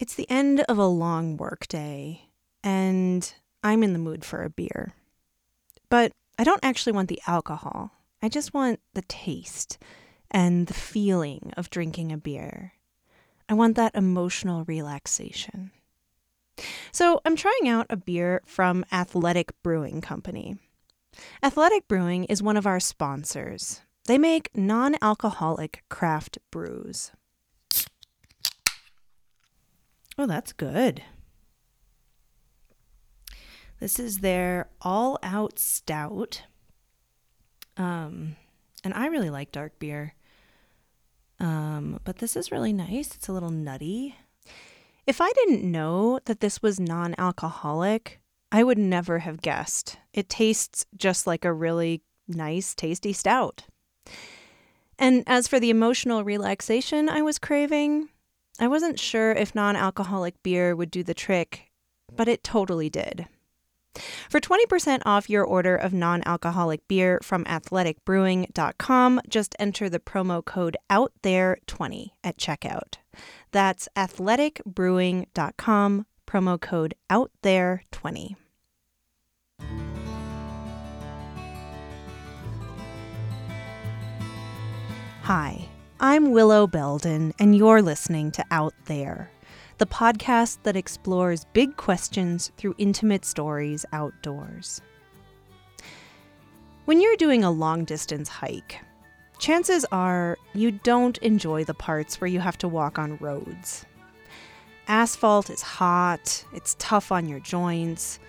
It's 0.00 0.14
the 0.14 0.30
end 0.30 0.60
of 0.68 0.78
a 0.78 0.86
long 0.86 1.36
workday, 1.36 2.28
and 2.62 3.34
I'm 3.64 3.82
in 3.82 3.92
the 3.92 3.98
mood 3.98 4.24
for 4.24 4.44
a 4.44 4.50
beer. 4.50 4.94
But 5.88 6.12
I 6.38 6.44
don't 6.44 6.64
actually 6.64 6.92
want 6.92 7.08
the 7.08 7.20
alcohol. 7.26 7.90
I 8.22 8.28
just 8.28 8.54
want 8.54 8.78
the 8.94 9.02
taste 9.02 9.78
and 10.30 10.68
the 10.68 10.74
feeling 10.74 11.52
of 11.56 11.70
drinking 11.70 12.12
a 12.12 12.18
beer. 12.18 12.74
I 13.48 13.54
want 13.54 13.74
that 13.76 13.94
emotional 13.96 14.64
relaxation. 14.64 15.72
So 16.92 17.20
I'm 17.24 17.34
trying 17.34 17.68
out 17.68 17.86
a 17.90 17.96
beer 17.96 18.42
from 18.44 18.84
Athletic 18.92 19.52
Brewing 19.62 20.00
Company. 20.00 20.58
Athletic 21.42 21.88
Brewing 21.88 22.24
is 22.24 22.42
one 22.42 22.56
of 22.56 22.66
our 22.66 22.78
sponsors. 22.78 23.80
They 24.06 24.18
make 24.18 24.50
non 24.54 24.96
alcoholic 25.02 25.82
craft 25.88 26.38
brews. 26.50 27.10
Oh, 30.18 30.26
that's 30.26 30.52
good. 30.52 31.02
This 33.78 34.00
is 34.00 34.18
their 34.18 34.68
all 34.82 35.18
out 35.22 35.60
stout. 35.60 36.42
Um, 37.76 38.34
and 38.82 38.92
I 38.92 39.06
really 39.06 39.30
like 39.30 39.52
dark 39.52 39.78
beer. 39.78 40.14
Um, 41.38 42.00
but 42.04 42.18
this 42.18 42.34
is 42.34 42.50
really 42.50 42.72
nice. 42.72 43.14
It's 43.14 43.28
a 43.28 43.32
little 43.32 43.50
nutty. 43.50 44.16
If 45.06 45.20
I 45.20 45.30
didn't 45.32 45.62
know 45.70 46.18
that 46.24 46.40
this 46.40 46.60
was 46.60 46.80
non 46.80 47.14
alcoholic, 47.16 48.20
I 48.50 48.64
would 48.64 48.78
never 48.78 49.20
have 49.20 49.40
guessed. 49.40 49.98
It 50.12 50.28
tastes 50.28 50.84
just 50.96 51.26
like 51.26 51.44
a 51.44 51.52
really 51.52 52.02
nice, 52.26 52.74
tasty 52.74 53.12
stout. 53.12 53.64
And 54.98 55.22
as 55.28 55.46
for 55.46 55.60
the 55.60 55.70
emotional 55.70 56.24
relaxation 56.24 57.08
I 57.08 57.22
was 57.22 57.38
craving, 57.38 58.08
I 58.60 58.68
wasn't 58.68 58.98
sure 58.98 59.32
if 59.32 59.54
non 59.54 59.76
alcoholic 59.76 60.42
beer 60.42 60.74
would 60.74 60.90
do 60.90 61.02
the 61.02 61.14
trick, 61.14 61.70
but 62.14 62.28
it 62.28 62.42
totally 62.42 62.90
did. 62.90 63.26
For 64.28 64.40
20% 64.40 65.02
off 65.06 65.30
your 65.30 65.44
order 65.44 65.76
of 65.76 65.92
non 65.92 66.22
alcoholic 66.26 66.88
beer 66.88 67.20
from 67.22 67.44
athleticbrewing.com, 67.44 69.20
just 69.28 69.54
enter 69.58 69.88
the 69.88 70.00
promo 70.00 70.44
code 70.44 70.76
OUTTHERE20 70.90 72.10
at 72.22 72.36
checkout. 72.36 72.96
That's 73.52 73.88
athleticbrewing.com, 73.96 76.06
promo 76.26 76.60
code 76.60 76.94
OUTTHERE20. 77.10 78.36
Hi, 85.22 85.67
I'm 86.00 86.30
Willow 86.30 86.68
Belden, 86.68 87.34
and 87.40 87.56
you're 87.56 87.82
listening 87.82 88.30
to 88.30 88.44
Out 88.52 88.72
There 88.84 89.32
the 89.78 89.86
podcast 89.86 90.58
that 90.62 90.76
explores 90.76 91.46
big 91.52 91.76
questions 91.76 92.52
through 92.56 92.76
intimate 92.78 93.24
stories 93.24 93.84
outdoors. 93.92 94.80
When 96.84 97.00
you're 97.00 97.16
doing 97.16 97.42
a 97.42 97.50
long 97.50 97.84
distance 97.84 98.28
hike, 98.28 98.80
chances 99.38 99.84
are 99.90 100.36
you 100.54 100.70
don't 100.70 101.18
enjoy 101.18 101.64
the 101.64 101.74
parts 101.74 102.20
where 102.20 102.28
you 102.28 102.38
have 102.38 102.58
to 102.58 102.68
walk 102.68 102.98
on 102.98 103.18
roads. 103.18 103.84
Asphalt 104.86 105.50
is 105.50 105.62
hot, 105.62 106.44
it's 106.52 106.76
tough 106.78 107.10
on 107.10 107.28
your 107.28 107.40
joints, 107.40 108.20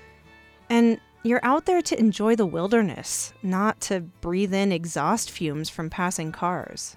and 0.69 0.99
you're 1.23 1.43
out 1.43 1.65
there 1.65 1.83
to 1.83 1.99
enjoy 1.99 2.35
the 2.35 2.45
wilderness, 2.45 3.33
not 3.43 3.79
to 3.81 4.01
breathe 4.01 4.53
in 4.53 4.71
exhaust 4.71 5.29
fumes 5.29 5.69
from 5.69 5.89
passing 5.89 6.31
cars. 6.31 6.95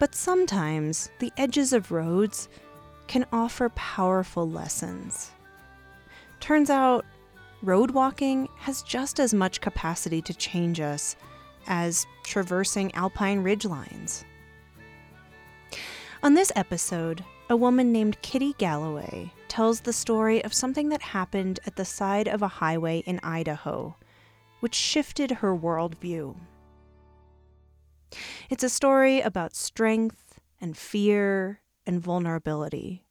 But 0.00 0.14
sometimes 0.14 1.10
the 1.18 1.30
edges 1.36 1.74
of 1.74 1.92
roads 1.92 2.48
can 3.06 3.26
offer 3.32 3.68
powerful 3.68 4.48
lessons. 4.48 5.30
Turns 6.40 6.70
out, 6.70 7.04
road 7.62 7.90
walking 7.90 8.48
has 8.56 8.82
just 8.82 9.20
as 9.20 9.34
much 9.34 9.60
capacity 9.60 10.22
to 10.22 10.32
change 10.32 10.80
us 10.80 11.16
as 11.66 12.06
traversing 12.24 12.94
alpine 12.94 13.44
ridgelines. 13.44 14.24
On 16.22 16.32
this 16.32 16.50
episode, 16.56 17.22
a 17.50 17.56
woman 17.56 17.92
named 17.92 18.22
Kitty 18.22 18.54
Galloway 18.56 19.30
tells 19.48 19.80
the 19.80 19.92
story 19.92 20.42
of 20.44 20.54
something 20.54 20.88
that 20.88 21.02
happened 21.02 21.60
at 21.66 21.76
the 21.76 21.84
side 21.84 22.26
of 22.26 22.40
a 22.40 22.48
highway 22.48 23.00
in 23.00 23.20
Idaho, 23.22 23.94
which 24.60 24.74
shifted 24.74 25.30
her 25.30 25.54
worldview. 25.54 26.36
It's 28.48 28.64
a 28.64 28.68
story 28.68 29.20
about 29.20 29.54
strength 29.54 30.40
and 30.60 30.76
fear 30.76 31.60
and 31.86 32.00
vulnerability. 32.00 33.04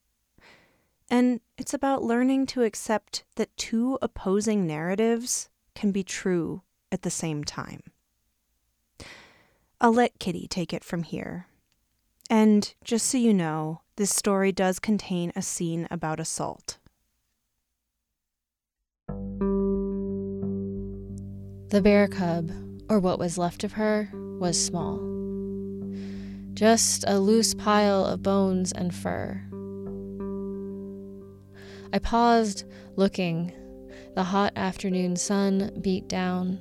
And 1.10 1.42
it's 1.58 1.74
about 1.74 2.04
learning 2.04 2.46
to 2.48 2.64
accept 2.64 3.24
that 3.36 3.56
two 3.58 3.98
opposing 4.02 4.68
narratives 4.68 5.50
can 5.74 5.92
be 5.92 6.04
true 6.04 6.62
at 6.92 7.02
the 7.02 7.10
same 7.10 7.44
time. 7.44 7.82
I'll 9.82 9.94
let 9.94 10.20
Kitty 10.20 10.48
take 10.48 10.74
it 10.74 10.84
from 10.84 11.04
here. 11.04 11.48
And 12.30 12.74
just 12.84 13.08
so 13.08 13.18
you 13.18 13.34
know, 13.34 13.82
this 13.96 14.14
story 14.16 14.52
does 14.52 14.78
contain 14.78 15.32
a 15.36 15.42
scene 15.42 15.88
about 15.90 16.20
assault. 16.20 16.78
The 21.70 21.82
bear 21.82 22.08
cub, 22.08 22.52
or 22.90 23.00
what 23.00 23.20
was 23.20 23.38
left 23.38 23.64
of 23.64 23.74
her, 23.74 24.10
was 24.14 24.64
small 24.64 25.10
just 26.60 27.06
a 27.08 27.18
loose 27.18 27.54
pile 27.54 28.04
of 28.04 28.22
bones 28.22 28.74
and 28.74 28.94
fur. 28.94 29.42
I 31.94 32.00
paused, 32.00 32.66
looking. 32.98 33.54
The 34.14 34.26
hot 34.26 34.52
afternoon 34.58 35.16
sun 35.16 35.72
beat 35.82 36.10
down. 36.10 36.60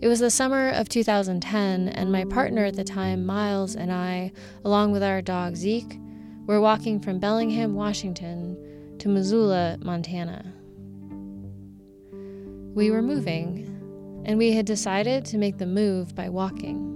It 0.00 0.08
was 0.08 0.18
the 0.18 0.28
summer 0.28 0.70
of 0.70 0.88
2010, 0.88 1.88
and 1.90 2.10
my 2.10 2.24
partner 2.24 2.64
at 2.64 2.74
the 2.74 2.82
time, 2.82 3.24
Miles, 3.24 3.76
and 3.76 3.92
I, 3.92 4.32
along 4.64 4.90
with 4.90 5.04
our 5.04 5.22
dog 5.22 5.54
Zeke, 5.54 6.00
were 6.46 6.60
walking 6.60 6.98
from 6.98 7.20
Bellingham, 7.20 7.74
Washington 7.74 8.56
to 8.98 9.08
Missoula, 9.08 9.78
Montana. 9.80 10.52
We 12.74 12.90
were 12.90 13.02
moving, 13.02 13.71
and 14.24 14.38
we 14.38 14.52
had 14.52 14.66
decided 14.66 15.24
to 15.24 15.38
make 15.38 15.58
the 15.58 15.66
move 15.66 16.14
by 16.14 16.28
walking. 16.28 16.88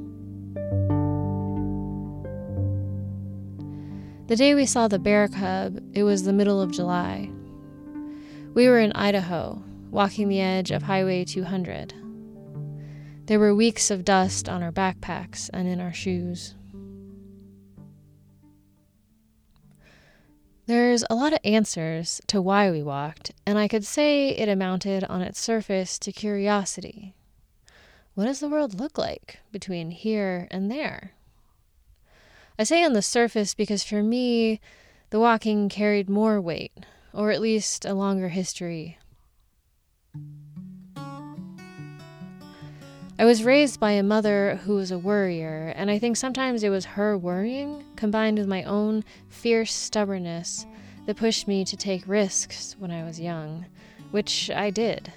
The 4.28 4.36
day 4.36 4.54
we 4.54 4.66
saw 4.66 4.88
the 4.88 4.98
bear 4.98 5.28
cub, 5.28 5.80
it 5.92 6.02
was 6.02 6.24
the 6.24 6.32
middle 6.32 6.60
of 6.60 6.72
July. 6.72 7.30
We 8.54 8.68
were 8.68 8.80
in 8.80 8.92
Idaho, 8.92 9.62
walking 9.90 10.28
the 10.28 10.40
edge 10.40 10.70
of 10.70 10.82
Highway 10.82 11.24
200. 11.24 11.94
There 13.26 13.40
were 13.40 13.54
weeks 13.54 13.90
of 13.90 14.04
dust 14.04 14.48
on 14.48 14.62
our 14.62 14.70
backpacks 14.70 15.50
and 15.52 15.66
in 15.66 15.80
our 15.80 15.92
shoes. 15.92 16.54
There's 20.66 21.04
a 21.10 21.14
lot 21.14 21.32
of 21.32 21.40
answers 21.44 22.20
to 22.28 22.40
why 22.40 22.70
we 22.70 22.82
walked, 22.82 23.32
and 23.44 23.58
I 23.58 23.68
could 23.68 23.84
say 23.84 24.30
it 24.30 24.48
amounted 24.48 25.02
on 25.04 25.22
its 25.22 25.40
surface 25.40 25.98
to 26.00 26.12
curiosity. 26.12 27.15
What 28.16 28.24
does 28.24 28.40
the 28.40 28.48
world 28.48 28.80
look 28.80 28.96
like 28.96 29.40
between 29.52 29.90
here 29.90 30.48
and 30.50 30.70
there? 30.70 31.12
I 32.58 32.64
say 32.64 32.82
on 32.82 32.94
the 32.94 33.02
surface 33.02 33.52
because 33.52 33.84
for 33.84 34.02
me, 34.02 34.58
the 35.10 35.20
walking 35.20 35.68
carried 35.68 36.08
more 36.08 36.40
weight, 36.40 36.72
or 37.12 37.30
at 37.30 37.42
least 37.42 37.84
a 37.84 37.92
longer 37.92 38.30
history. 38.30 38.96
I 43.18 43.26
was 43.26 43.44
raised 43.44 43.78
by 43.78 43.90
a 43.90 44.02
mother 44.02 44.60
who 44.64 44.76
was 44.76 44.90
a 44.90 44.98
worrier, 44.98 45.74
and 45.76 45.90
I 45.90 45.98
think 45.98 46.16
sometimes 46.16 46.62
it 46.62 46.70
was 46.70 46.86
her 46.86 47.18
worrying 47.18 47.84
combined 47.96 48.38
with 48.38 48.48
my 48.48 48.62
own 48.62 49.04
fierce 49.28 49.74
stubbornness 49.74 50.64
that 51.04 51.18
pushed 51.18 51.46
me 51.46 51.66
to 51.66 51.76
take 51.76 52.08
risks 52.08 52.76
when 52.78 52.90
I 52.90 53.04
was 53.04 53.20
young, 53.20 53.66
which 54.10 54.50
I 54.50 54.70
did. 54.70 55.12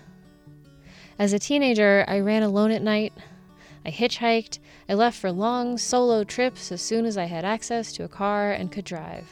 As 1.20 1.34
a 1.34 1.40
teenager, 1.40 2.06
I 2.08 2.22
ran 2.22 2.44
alone 2.44 2.72
at 2.72 2.82
night, 2.82 3.12
I 3.86 3.92
hitchhiked. 3.92 4.60
I 4.88 4.94
left 4.94 5.20
for 5.20 5.32
long 5.32 5.78
solo 5.78 6.24
trips 6.24 6.72
as 6.72 6.82
soon 6.82 7.06
as 7.06 7.18
I 7.18 7.26
had 7.26 7.44
access 7.44 7.92
to 7.94 8.04
a 8.04 8.08
car 8.08 8.54
and 8.54 8.72
could 8.72 8.86
drive. 8.86 9.28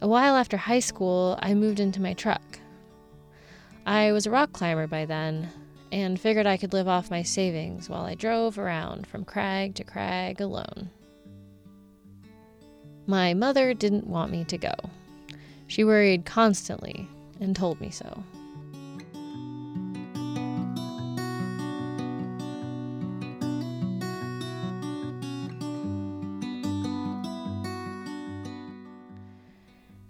A 0.00 0.08
while 0.08 0.36
after 0.36 0.56
high 0.56 0.80
school, 0.80 1.38
I 1.42 1.54
moved 1.54 1.78
into 1.78 2.00
my 2.00 2.14
truck. 2.14 2.60
I 3.84 4.12
was 4.12 4.26
a 4.26 4.30
rock 4.30 4.52
climber 4.52 4.86
by 4.86 5.04
then 5.04 5.50
and 5.90 6.20
figured 6.20 6.46
I 6.46 6.56
could 6.56 6.72
live 6.72 6.88
off 6.88 7.10
my 7.10 7.22
savings 7.22 7.88
while 7.88 8.04
I 8.04 8.14
drove 8.14 8.58
around 8.58 9.06
from 9.06 9.24
crag 9.24 9.74
to 9.74 9.84
crag 9.84 10.40
alone. 10.40 10.90
My 13.06 13.34
mother 13.34 13.74
didn't 13.74 14.06
want 14.06 14.30
me 14.30 14.44
to 14.44 14.58
go. 14.58 14.74
She 15.66 15.84
worried 15.84 16.24
constantly 16.24 17.08
and 17.40 17.56
told 17.56 17.80
me 17.80 17.90
so. 17.90 18.22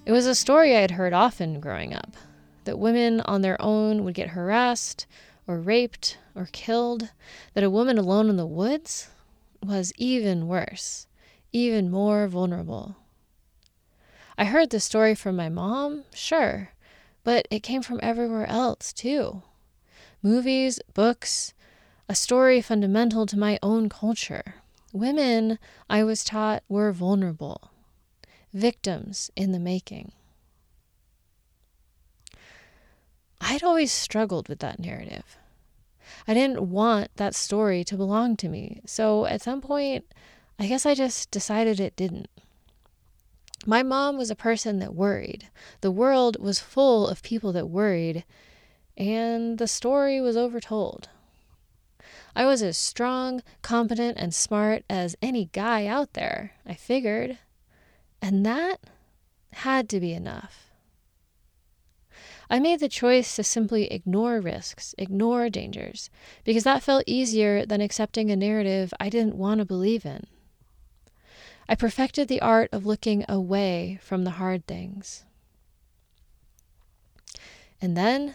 It 0.09 0.13
was 0.13 0.25
a 0.25 0.35
story 0.35 0.75
I 0.75 0.81
had 0.81 0.93
heard 0.93 1.13
often 1.13 1.61
growing 1.61 1.93
up 1.93 2.17
that 2.65 2.79
women 2.79 3.21
on 3.21 3.43
their 3.43 3.61
own 3.61 4.05
would 4.05 4.15
get 4.15 4.31
harassed 4.31 5.07
or 5.47 5.61
raped 5.61 6.17
or 6.35 6.49
killed, 6.51 7.11
that 7.53 7.63
a 7.63 7.69
woman 7.69 7.99
alone 7.99 8.31
in 8.31 8.39
the 8.39 8.47
woods 8.47 9.11
was 9.63 9.93
even 9.99 10.49
worse, 10.49 11.07
even 11.53 11.91
more 11.91 12.27
vulnerable. 12.27 12.97
I 14.39 14.47
heard 14.47 14.71
the 14.71 14.81
story 14.81 15.15
from 15.15 15.37
my 15.37 15.51
mom, 15.51 16.05
sure, 16.15 16.71
but 17.23 17.47
it 17.51 17.63
came 17.63 17.83
from 17.83 18.01
everywhere 18.03 18.47
else 18.47 18.95
too 18.95 19.43
movies, 20.23 20.81
books, 20.95 21.53
a 22.09 22.15
story 22.15 22.63
fundamental 22.63 23.27
to 23.27 23.39
my 23.39 23.59
own 23.63 23.91
culture. 23.91 24.55
Women, 24.91 25.59
I 25.91 26.03
was 26.03 26.25
taught, 26.25 26.63
were 26.67 26.93
vulnerable, 26.93 27.73
victims 28.53 29.31
in 29.37 29.53
the 29.53 29.59
making. 29.59 30.13
I'd 33.41 33.63
always 33.63 33.93
struggled 33.93 34.49
with 34.49 34.59
that 34.61 34.79
narrative. 34.79 35.37
I 36.27 36.35
didn't 36.35 36.71
want 36.71 37.11
that 37.17 37.35
story 37.35 37.85
to 37.85 37.97
belong 37.97 38.37
to 38.37 38.49
me. 38.49 38.81
So 38.85 39.27
at 39.27 39.43
some 39.43 39.61
point, 39.61 40.05
I 40.59 40.67
guess 40.67 40.85
I 40.85 40.95
just 40.95 41.31
decided 41.31 41.79
it 41.79 41.97
didn't. 41.97 42.29
My 43.67 43.83
mom 43.83 44.17
was 44.17 44.31
a 44.31 44.37
person 44.37 44.79
that 44.79 44.95
worried. 44.95 45.49
The 45.81 45.91
world 45.91 46.41
was 46.41 46.59
full 46.61 47.07
of 47.09 47.23
people 47.23 47.53
that 47.53 47.69
worried, 47.69 48.25
and 48.97 49.59
the 49.59 49.69
story 49.69 50.21
was 50.21 50.37
overtold. 50.37 51.05
I 52.35 52.45
was 52.45 52.63
as 52.63 52.79
strong, 52.79 53.43
competent, 53.63 54.17
and 54.19 54.35
smart 54.35 54.85
as 54.89 55.17
any 55.21 55.47
guy 55.53 55.87
out 55.87 56.13
there, 56.13 56.53
I 56.65 56.75
figured. 56.75 57.39
And 58.21 58.45
that 58.45 58.81
had 59.53 59.89
to 59.91 60.01
be 60.01 60.13
enough. 60.13 60.71
I 62.51 62.59
made 62.59 62.81
the 62.81 62.89
choice 62.89 63.37
to 63.37 63.45
simply 63.45 63.93
ignore 63.93 64.41
risks, 64.41 64.95
ignore 64.97 65.51
dangers, 65.51 66.09
because 66.45 66.65
that 66.65 66.83
felt 66.83 67.05
easier 67.07 67.67
than 67.67 67.81
accepting 67.81 68.31
a 68.31 68.37
narrative 68.37 68.95
I 68.99 69.11
didn't 69.11 69.37
want 69.37 69.59
to 69.59 69.67
believe 69.67 70.07
in. 70.07 70.27
I 71.69 71.75
perfected 71.75 72.29
the 72.29 72.41
art 72.41 72.71
of 72.73 72.87
looking 72.87 73.27
away 73.29 73.99
from 74.03 74.25
the 74.25 74.33
hard 74.33 74.67
things. 74.67 75.25
And 77.83 77.95
then, 77.97 78.35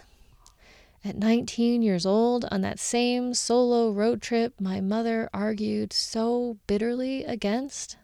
at 1.03 1.17
19 1.17 1.81
years 1.81 2.05
old, 2.05 2.45
on 2.51 2.61
that 2.61 2.79
same 2.79 3.33
solo 3.33 3.91
road 3.91 4.21
trip 4.21 4.53
my 4.59 4.79
mother 4.79 5.29
argued 5.33 5.91
so 5.91 6.57
bitterly 6.67 7.23
against, 7.25 7.97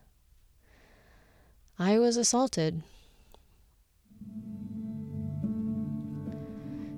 I 1.81 1.97
was 1.97 2.17
assaulted. 2.17 2.83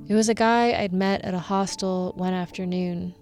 It 0.07 0.15
was 0.15 0.27
a 0.27 0.33
guy 0.33 0.73
I'd 0.73 0.91
met 0.91 1.21
at 1.21 1.35
a 1.35 1.39
hostel 1.39 2.13
one 2.17 2.33
afternoon. 2.33 3.13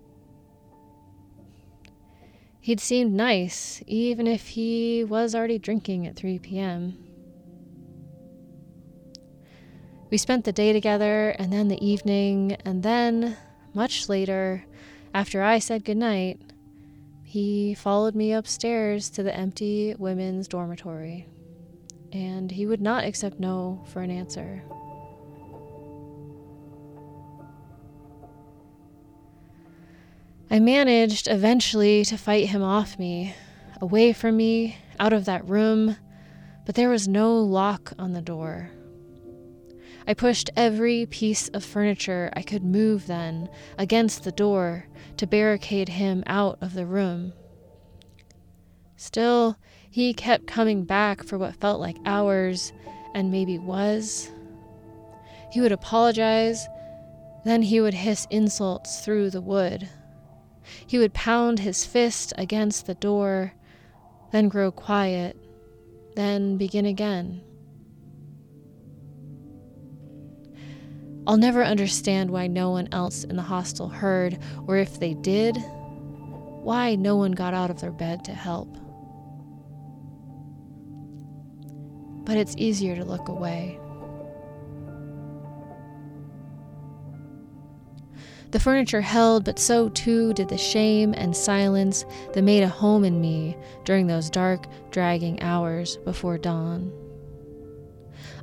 He'd 2.61 2.79
seemed 2.79 3.13
nice, 3.13 3.83
even 3.87 4.25
if 4.25 4.47
he 4.47 5.03
was 5.03 5.35
already 5.35 5.59
drinking 5.59 6.07
at 6.07 6.15
3 6.15 6.39
p.m. 6.39 6.97
We 10.09 10.17
spent 10.17 10.45
the 10.45 10.53
day 10.53 10.71
together, 10.71 11.31
and 11.31 11.51
then 11.51 11.67
the 11.67 11.85
evening, 11.85 12.53
and 12.63 12.83
then, 12.83 13.35
much 13.73 14.07
later, 14.07 14.63
after 15.13 15.43
I 15.43 15.59
said 15.59 15.83
goodnight, 15.83 16.39
he 17.23 17.75
followed 17.75 18.15
me 18.15 18.31
upstairs 18.31 19.09
to 19.11 19.23
the 19.23 19.35
empty 19.35 19.93
women's 19.99 20.47
dormitory, 20.47 21.27
and 22.11 22.51
he 22.51 22.65
would 22.65 22.81
not 22.81 23.03
accept 23.03 23.39
no 23.39 23.83
for 23.85 24.01
an 24.01 24.11
answer. 24.11 24.63
I 30.51 30.59
managed 30.59 31.27
eventually 31.27 32.03
to 32.05 32.17
fight 32.17 32.49
him 32.49 32.63
off 32.63 32.97
me, 32.97 33.35
away 33.81 34.13
from 34.13 34.37
me, 34.37 34.77
out 34.99 35.13
of 35.13 35.25
that 35.25 35.47
room, 35.47 35.95
but 36.65 36.75
there 36.75 36.89
was 36.89 37.07
no 37.07 37.37
lock 37.37 37.93
on 37.99 38.13
the 38.13 38.21
door. 38.21 38.71
I 40.07 40.15
pushed 40.15 40.49
every 40.55 41.05
piece 41.05 41.49
of 41.49 41.63
furniture 41.63 42.31
I 42.33 42.41
could 42.41 42.63
move 42.63 43.05
then 43.05 43.47
against 43.77 44.23
the 44.23 44.31
door 44.31 44.87
to 45.17 45.27
barricade 45.27 45.89
him 45.89 46.23
out 46.25 46.57
of 46.61 46.73
the 46.73 46.87
room. 46.87 47.33
Still, 48.95 49.55
he 49.89 50.13
kept 50.13 50.47
coming 50.47 50.83
back 50.83 51.23
for 51.23 51.37
what 51.37 51.55
felt 51.55 51.79
like 51.79 51.97
hours 52.05 52.71
and 53.13 53.31
maybe 53.31 53.57
was. 53.57 54.31
He 55.51 55.61
would 55.61 55.71
apologize, 55.71 56.67
then 57.43 57.63
he 57.63 57.81
would 57.81 57.95
hiss 57.95 58.27
insults 58.29 59.03
through 59.03 59.31
the 59.31 59.41
wood. 59.41 59.89
He 60.85 60.99
would 60.99 61.13
pound 61.13 61.59
his 61.59 61.85
fist 61.85 62.33
against 62.37 62.85
the 62.85 62.93
door, 62.93 63.53
then 64.31 64.47
grow 64.47 64.71
quiet, 64.71 65.35
then 66.15 66.57
begin 66.57 66.85
again. 66.85 67.41
I'll 71.25 71.37
never 71.37 71.63
understand 71.63 72.31
why 72.31 72.47
no 72.47 72.69
one 72.71 72.89
else 72.91 73.23
in 73.23 73.35
the 73.35 73.41
hostel 73.41 73.89
heard, 73.89 74.37
or 74.67 74.77
if 74.77 74.99
they 74.99 75.15
did, 75.15 75.57
why 75.57 76.95
no 76.95 77.15
one 77.15 77.31
got 77.31 77.53
out 77.53 77.69
of 77.69 77.81
their 77.81 77.91
bed 77.91 78.23
to 78.25 78.33
help. 78.33 78.77
But 82.25 82.37
it's 82.37 82.55
easier 82.57 82.95
to 82.95 83.05
look 83.05 83.27
away. 83.27 83.79
The 88.51 88.59
furniture 88.59 89.01
held, 89.01 89.45
but 89.45 89.59
so 89.59 89.89
too 89.89 90.33
did 90.33 90.49
the 90.49 90.57
shame 90.57 91.13
and 91.13 91.35
silence 91.35 92.03
that 92.33 92.41
made 92.41 92.63
a 92.63 92.67
home 92.67 93.03
in 93.03 93.21
me 93.21 93.55
during 93.85 94.07
those 94.07 94.29
dark, 94.29 94.65
dragging 94.89 95.39
hours 95.41 95.97
before 95.97 96.39
dawn. 96.39 96.91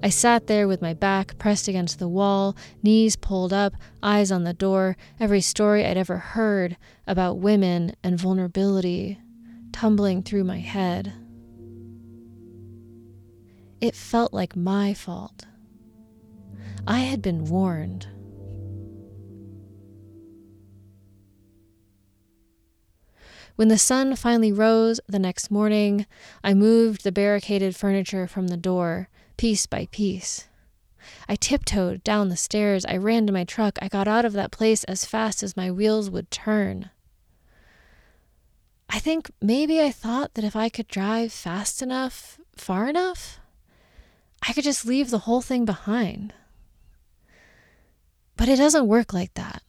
I 0.02 0.10
sat 0.10 0.46
there 0.46 0.68
with 0.68 0.82
my 0.82 0.94
back 0.94 1.36
pressed 1.38 1.66
against 1.66 1.98
the 1.98 2.06
wall, 2.06 2.56
knees 2.84 3.16
pulled 3.16 3.52
up, 3.52 3.74
eyes 4.02 4.30
on 4.30 4.44
the 4.44 4.52
door, 4.52 4.96
every 5.18 5.40
story 5.40 5.84
I'd 5.84 5.96
ever 5.96 6.18
heard 6.18 6.76
about 7.08 7.38
women 7.38 7.96
and 8.04 8.20
vulnerability 8.20 9.18
tumbling 9.72 10.22
through 10.22 10.44
my 10.44 10.58
head. 10.60 11.12
It 13.80 13.94
felt 13.94 14.32
like 14.32 14.56
my 14.56 14.94
fault. 14.94 15.46
I 16.86 17.00
had 17.00 17.20
been 17.20 17.44
warned. 17.44 18.06
When 23.56 23.68
the 23.68 23.78
sun 23.78 24.14
finally 24.16 24.52
rose 24.52 25.00
the 25.08 25.18
next 25.18 25.50
morning, 25.50 26.06
I 26.44 26.54
moved 26.54 27.04
the 27.04 27.12
barricaded 27.12 27.74
furniture 27.74 28.26
from 28.26 28.48
the 28.48 28.56
door, 28.56 29.08
piece 29.36 29.66
by 29.66 29.88
piece. 29.90 30.48
I 31.28 31.36
tiptoed 31.36 32.04
down 32.04 32.28
the 32.28 32.36
stairs. 32.36 32.84
I 32.84 32.96
ran 32.96 33.26
to 33.26 33.32
my 33.32 33.44
truck. 33.44 33.78
I 33.80 33.88
got 33.88 34.08
out 34.08 34.24
of 34.24 34.32
that 34.34 34.50
place 34.50 34.84
as 34.84 35.04
fast 35.04 35.42
as 35.42 35.56
my 35.56 35.70
wheels 35.70 36.10
would 36.10 36.30
turn. 36.30 36.90
I 38.88 38.98
think 38.98 39.30
maybe 39.40 39.80
I 39.80 39.90
thought 39.90 40.34
that 40.34 40.44
if 40.44 40.54
I 40.54 40.68
could 40.68 40.88
drive 40.88 41.32
fast 41.32 41.82
enough, 41.82 42.38
far 42.56 42.88
enough, 42.88 43.40
I 44.48 44.52
could 44.52 44.64
just 44.64 44.86
leave 44.86 45.10
the 45.10 45.20
whole 45.20 45.42
thing 45.42 45.64
behind. 45.64 46.32
But 48.36 48.48
it 48.48 48.56
doesn't 48.56 48.86
work 48.86 49.12
like 49.12 49.34
that. 49.34 49.62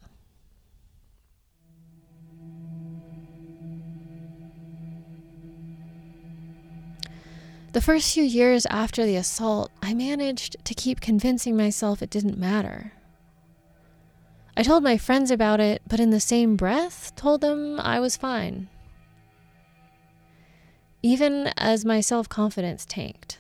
The 7.74 7.82
first 7.82 8.14
few 8.14 8.24
years 8.24 8.66
after 8.68 9.06
the 9.06 9.16
assault, 9.16 9.72
I 9.82 9.94
managed 9.94 10.58
to 10.66 10.74
keep 10.74 11.00
convincing 11.00 11.56
myself 11.56 12.02
it 12.02 12.10
didn't 12.10 12.38
matter. 12.38 12.94
I 14.56 14.64
told 14.64 14.84
my 14.84 14.98
friends 14.98 15.30
about 15.30 15.60
it, 15.60 15.82
but 15.88 16.00
in 16.00 16.10
the 16.10 16.20
same 16.20 16.56
breath 16.56 17.16
told 17.16 17.42
them 17.42 17.80
I 17.80 18.00
was 18.00 18.18
fine. 18.18 18.70
Even 21.04 21.52
as 21.58 21.86
my 21.86 22.02
self 22.02 22.28
confidence 22.28 22.86
tanked, 22.86 23.38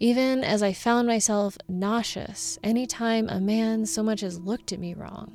even 0.00 0.44
as 0.44 0.62
I 0.62 0.72
found 0.72 1.08
myself 1.08 1.58
nauseous 1.68 2.58
anytime 2.62 3.28
a 3.28 3.40
man 3.40 3.86
so 3.86 4.02
much 4.02 4.22
as 4.22 4.38
looked 4.38 4.72
at 4.72 4.78
me 4.78 4.94
wrong. 4.94 5.32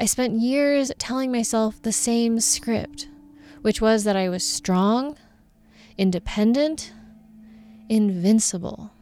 I 0.00 0.06
spent 0.06 0.40
years 0.40 0.92
telling 0.98 1.32
myself 1.32 1.82
the 1.82 1.92
same 1.92 2.38
script 2.40 3.08
which 3.62 3.80
was 3.80 4.04
that 4.04 4.16
I 4.16 4.28
was 4.28 4.44
strong, 4.44 5.16
independent, 5.96 6.92
invincible. 7.88 8.92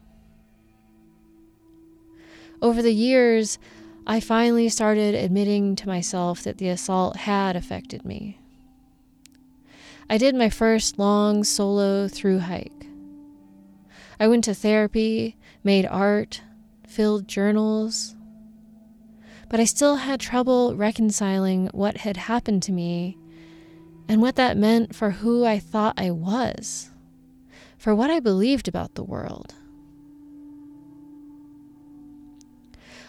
Over 2.61 2.81
the 2.81 2.93
years, 2.93 3.59
I 4.07 4.19
finally 4.19 4.69
started 4.69 5.13
admitting 5.13 5.75
to 5.77 5.87
myself 5.87 6.43
that 6.43 6.57
the 6.57 6.69
assault 6.69 7.17
had 7.17 7.55
affected 7.55 8.03
me. 8.03 8.39
I 10.09 10.17
did 10.17 10.35
my 10.35 10.49
first 10.49 10.97
long 10.97 11.43
solo 11.43 12.07
through 12.07 12.39
hike. 12.39 12.87
I 14.19 14.27
went 14.27 14.45
to 14.45 14.53
therapy, 14.53 15.35
made 15.63 15.85
art, 15.85 16.41
filled 16.87 17.27
journals, 17.27 18.15
but 19.49 19.59
I 19.59 19.65
still 19.65 19.97
had 19.97 20.19
trouble 20.19 20.75
reconciling 20.75 21.67
what 21.73 21.97
had 21.97 22.17
happened 22.17 22.63
to 22.63 22.71
me 22.71 23.17
and 24.07 24.21
what 24.21 24.35
that 24.37 24.57
meant 24.57 24.95
for 24.95 25.11
who 25.11 25.45
I 25.45 25.59
thought 25.59 25.99
I 25.99 26.11
was, 26.11 26.89
for 27.77 27.93
what 27.93 28.09
I 28.09 28.21
believed 28.21 28.67
about 28.67 28.95
the 28.95 29.03
world. 29.03 29.55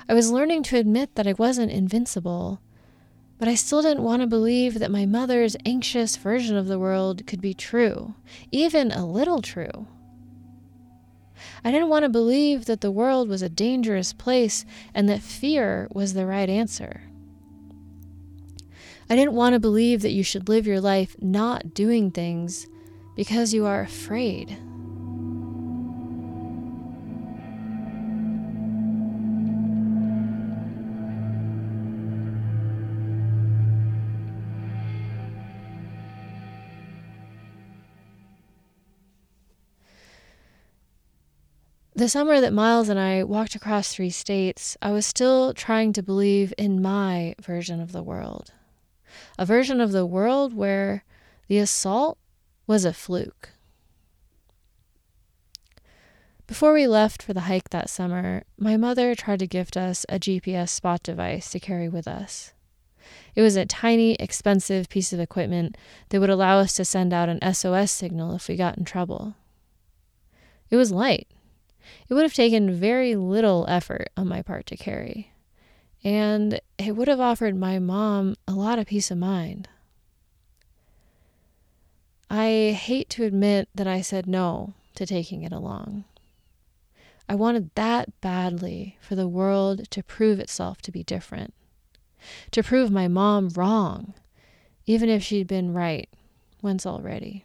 I 0.09 0.15
was 0.15 0.33
learning 0.33 0.65
to 0.65 0.79
admit 0.79 1.15
that 1.15 1.27
I 1.27 1.35
wasn't 1.35 1.71
invincible, 1.71 2.61
but 3.39 3.49
I 3.49 3.55
still 3.55 3.83
didn't 3.83 4.03
want 4.03 4.23
to 4.23 4.27
believe 4.27 4.79
that 4.79 4.91
my 4.91 5.07
mother's 5.07 5.57
anxious 5.65 6.17
version 6.17 6.57
of 6.57 6.67
the 6.67 6.79
world 6.79 7.27
could 7.27 7.41
be 7.41 7.55
true, 7.55 8.15
even 8.51 8.91
a 8.91 9.07
little 9.07 9.41
true. 9.41 9.87
I 11.65 11.71
didn't 11.71 11.89
want 11.89 12.05
to 12.05 12.09
believe 12.09 12.65
that 12.65 12.81
the 12.81 12.91
world 12.91 13.29
was 13.29 13.43
a 13.43 13.49
dangerous 13.49 14.13
place 14.13 14.65
and 14.95 15.09
that 15.09 15.23
fear 15.23 15.89
was 15.93 16.15
the 16.15 16.27
right 16.27 16.49
answer. 16.49 17.03
I 19.11 19.17
didn't 19.17 19.33
want 19.35 19.55
to 19.55 19.61
believe 19.61 20.03
that 20.03 20.13
you 20.13 20.23
should 20.23 20.49
live 20.49 20.67
your 20.67 20.81
life 20.81 21.17
not 21.21 21.73
doing 21.75 22.11
things 22.11 22.67
because 23.17 23.55
you 23.55 23.65
are 23.67 23.81
afraid. 23.81 24.59
The 41.99 42.09
summer 42.09 42.41
that 42.41 42.53
Miles 42.53 42.89
and 42.89 42.97
I 42.97 43.25
walked 43.25 43.57
across 43.57 43.93
three 43.93 44.11
states, 44.11 44.77
I 44.81 44.93
was 44.93 45.05
still 45.05 45.53
trying 45.53 45.93
to 45.95 46.01
believe 46.01 46.55
in 46.57 46.81
my 46.81 47.35
version 47.43 47.81
of 47.81 47.91
the 47.91 48.05
world. 48.05 48.53
A 49.37 49.45
version 49.45 49.81
of 49.81 49.91
the 49.91 50.07
world 50.07 50.55
where 50.55 51.03
the 51.49 51.59
assault 51.59 52.17
was 52.69 52.85
a 52.85 52.93
fluke. 52.93 53.49
Before 56.47 56.73
we 56.73 56.87
left 56.87 57.21
for 57.21 57.33
the 57.33 57.51
hike 57.51 57.71
that 57.71 57.91
summer, 57.91 58.45
my 58.57 58.77
mother 58.77 59.17
tried 59.17 59.41
to 59.41 59.49
gift 59.49 59.77
us 59.77 60.07
a 60.09 60.21
GPS 60.21 60.69
spot 60.69 61.03
device 61.03 61.51
to 61.51 61.59
carry 61.59 61.89
with 61.89 62.07
us. 62.07 62.53
It 63.35 63.43
was 63.43 63.57
a 63.57 63.67
tiny, 63.67 64.15
expensive 64.21 64.89
piece 64.89 65.13
of 65.13 65.19
equipment 65.19 65.77
that 66.11 66.21
would 66.21 66.31
allow 66.31 66.61
us 66.61 66.75
to 66.75 66.85
send 66.85 67.13
out 67.13 67.29
an 67.29 67.41
SOS 67.53 67.91
signal 67.91 68.37
if 68.37 68.47
we 68.47 68.55
got 68.55 68.79
in 68.79 68.85
trouble. 68.85 69.35
It 70.71 70.77
was 70.77 70.93
light, 70.93 71.27
it 72.09 72.15
would 72.15 72.23
have 72.23 72.35
taken 72.35 72.73
very 72.73 73.15
little 73.15 73.65
effort 73.69 74.09
on 74.17 74.29
my 74.29 74.43
part 74.43 74.67
to 74.67 74.77
carry, 74.77 75.33
and 76.05 76.61
it 76.79 76.97
would 76.97 77.09
have 77.09 77.21
offered 77.21 77.57
my 77.57 77.79
mom 77.79 78.37
a 78.47 78.53
lot 78.53 78.79
of 78.79 78.87
peace 78.87 79.11
of 79.11 79.19
mind. 79.19 79.69
I 82.31 82.77
hate 82.79 83.09
to 83.11 83.25
admit 83.25 83.69
that 83.75 83.87
I 83.87 84.03
said 84.03 84.27
no 84.27 84.75
to 84.95 85.07
taking 85.07 85.43
it 85.43 85.53
along. 85.53 86.05
I 87.29 87.35
wanted 87.35 87.71
that 87.75 88.21
badly 88.21 88.97
for 89.01 89.15
the 89.15 89.29
world 89.29 89.91
to 89.91 90.03
prove 90.03 90.39
itself 90.39 90.81
to 90.83 90.93
be 90.93 91.03
different, 91.03 91.55
to 92.51 92.63
prove 92.63 92.91
my 92.91 93.09
mom 93.09 93.51
wrong, 93.51 94.15
even 94.87 95.09
if 95.09 95.23
she'd 95.23 95.47
been 95.47 95.73
right 95.75 96.09
once 96.63 96.87
already. 96.87 97.45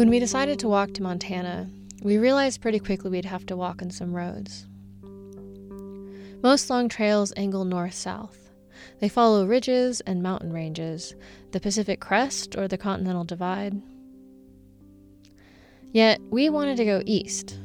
When 0.00 0.08
we 0.08 0.18
decided 0.18 0.58
to 0.60 0.68
walk 0.68 0.94
to 0.94 1.02
Montana, 1.02 1.68
we 2.02 2.16
realized 2.16 2.62
pretty 2.62 2.78
quickly 2.78 3.10
we'd 3.10 3.26
have 3.26 3.44
to 3.44 3.54
walk 3.54 3.82
on 3.82 3.90
some 3.90 4.16
roads. 4.16 4.66
Most 6.42 6.70
long 6.70 6.88
trails 6.88 7.34
angle 7.36 7.66
north 7.66 7.92
south. 7.92 8.50
They 9.00 9.10
follow 9.10 9.44
ridges 9.44 10.00
and 10.00 10.22
mountain 10.22 10.54
ranges, 10.54 11.14
the 11.50 11.60
Pacific 11.60 12.00
Crest 12.00 12.56
or 12.56 12.66
the 12.66 12.78
Continental 12.78 13.24
Divide. 13.24 13.82
Yet 15.92 16.18
we 16.30 16.48
wanted 16.48 16.78
to 16.78 16.86
go 16.86 17.02
east. 17.04 17.58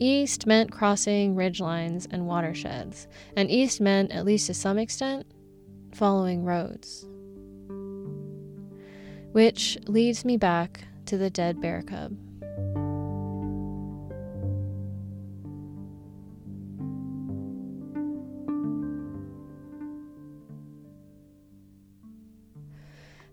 East 0.00 0.44
meant 0.44 0.72
crossing 0.72 1.36
ridgelines 1.36 2.08
and 2.10 2.26
watersheds, 2.26 3.06
and 3.36 3.48
east 3.48 3.80
meant, 3.80 4.10
at 4.10 4.24
least 4.24 4.48
to 4.48 4.54
some 4.54 4.76
extent, 4.76 5.24
following 5.94 6.42
roads. 6.42 7.06
Which 9.32 9.78
leads 9.86 10.26
me 10.26 10.36
back 10.36 10.84
to 11.06 11.16
the 11.16 11.30
dead 11.30 11.58
bear 11.58 11.82
cub. 11.82 12.16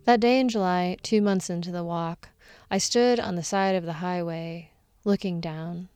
That 0.05 0.21
day 0.21 0.39
in 0.39 0.47
July, 0.47 0.95
two 1.03 1.21
months 1.21 1.49
into 1.49 1.71
the 1.71 1.83
walk, 1.83 2.29
I 2.71 2.77
stood 2.77 3.19
on 3.19 3.35
the 3.35 3.43
side 3.43 3.75
of 3.75 3.85
the 3.85 3.93
highway, 3.93 4.71
looking 5.03 5.41
down. 5.41 5.89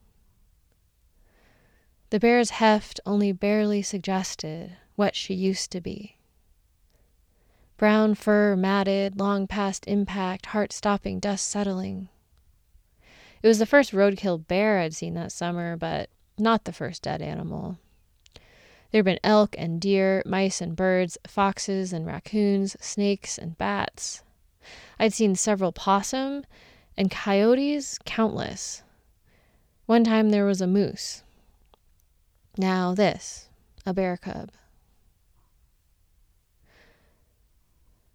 The 2.09 2.19
bear's 2.19 2.51
heft 2.51 2.99
only 3.05 3.31
barely 3.31 3.81
suggested 3.81 4.75
what 4.95 5.15
she 5.15 5.33
used 5.33 5.71
to 5.71 5.81
be 5.81 6.17
brown 7.77 8.15
fur 8.15 8.55
matted, 8.55 9.19
long 9.19 9.47
past 9.47 9.85
impact, 9.87 10.47
heart 10.47 10.71
stopping, 10.71 11.19
dust 11.19 11.47
settling. 11.47 12.09
It 13.41 13.47
was 13.47 13.59
the 13.59 13.65
first 13.65 13.91
roadkill 13.91 14.47
bear 14.47 14.79
I'd 14.79 14.95
seen 14.95 15.15
that 15.15 15.31
summer, 15.31 15.75
but 15.75 16.09
not 16.37 16.63
the 16.63 16.73
first 16.73 17.03
dead 17.03 17.21
animal. 17.21 17.77
There 18.91 18.99
had 18.99 19.05
been 19.05 19.19
elk 19.23 19.55
and 19.57 19.81
deer, 19.81 20.21
mice 20.25 20.61
and 20.61 20.75
birds, 20.75 21.17
foxes 21.27 21.91
and 21.91 22.05
raccoons, 22.05 22.77
snakes 22.79 23.37
and 23.37 23.57
bats. 23.57 24.23
I'd 24.99 25.13
seen 25.13 25.35
several 25.35 25.71
possum 25.71 26.45
and 26.95 27.09
coyotes, 27.09 27.97
countless. 28.05 28.83
One 29.87 30.03
time 30.03 30.29
there 30.29 30.45
was 30.45 30.61
a 30.61 30.67
moose. 30.67 31.23
Now 32.55 32.93
this, 32.93 33.49
a 33.85 33.93
bear 33.93 34.15
cub. 34.15 34.51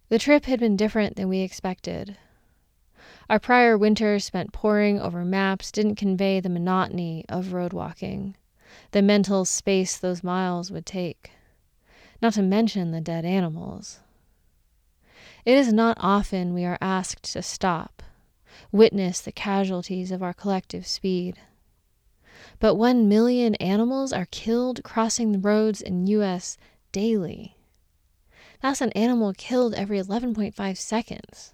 The 0.09 0.17
trip 0.17 0.45
had 0.45 0.59
been 0.59 0.75
different 0.75 1.15
than 1.15 1.29
we 1.29 1.41
expected. 1.41 2.17
Our 3.29 3.37
prior 3.37 3.77
winter 3.77 4.17
spent 4.17 4.51
poring 4.51 4.99
over 4.99 5.23
maps 5.23 5.71
didn't 5.71 5.97
convey 5.97 6.39
the 6.39 6.49
monotony 6.49 7.25
of 7.29 7.53
road 7.53 7.73
walking, 7.73 8.35
the 8.89 9.03
mental 9.03 9.45
space 9.45 9.99
those 9.99 10.23
miles 10.23 10.71
would 10.71 10.87
take, 10.87 11.29
not 12.23 12.33
to 12.33 12.41
mention 12.41 12.89
the 12.89 13.01
dead 13.01 13.23
animals. 13.23 13.99
It 15.45 15.55
is 15.59 15.71
not 15.71 15.97
often 15.99 16.55
we 16.55 16.65
are 16.65 16.79
asked 16.81 17.31
to 17.33 17.43
stop, 17.43 18.01
witness 18.71 19.21
the 19.21 19.31
casualties 19.31 20.11
of 20.11 20.23
our 20.23 20.33
collective 20.33 20.87
speed. 20.87 21.37
But 22.59 22.75
one 22.75 23.07
million 23.07 23.53
animals 23.55 24.11
are 24.11 24.25
killed 24.31 24.83
crossing 24.83 25.33
the 25.33 25.39
roads 25.39 25.81
in 25.81 26.07
U.S. 26.07 26.57
daily. 26.91 27.58
That's 28.61 28.81
an 28.81 28.91
animal 28.91 29.33
killed 29.33 29.73
every 29.73 29.99
11.5 29.99 30.77
seconds. 30.77 31.53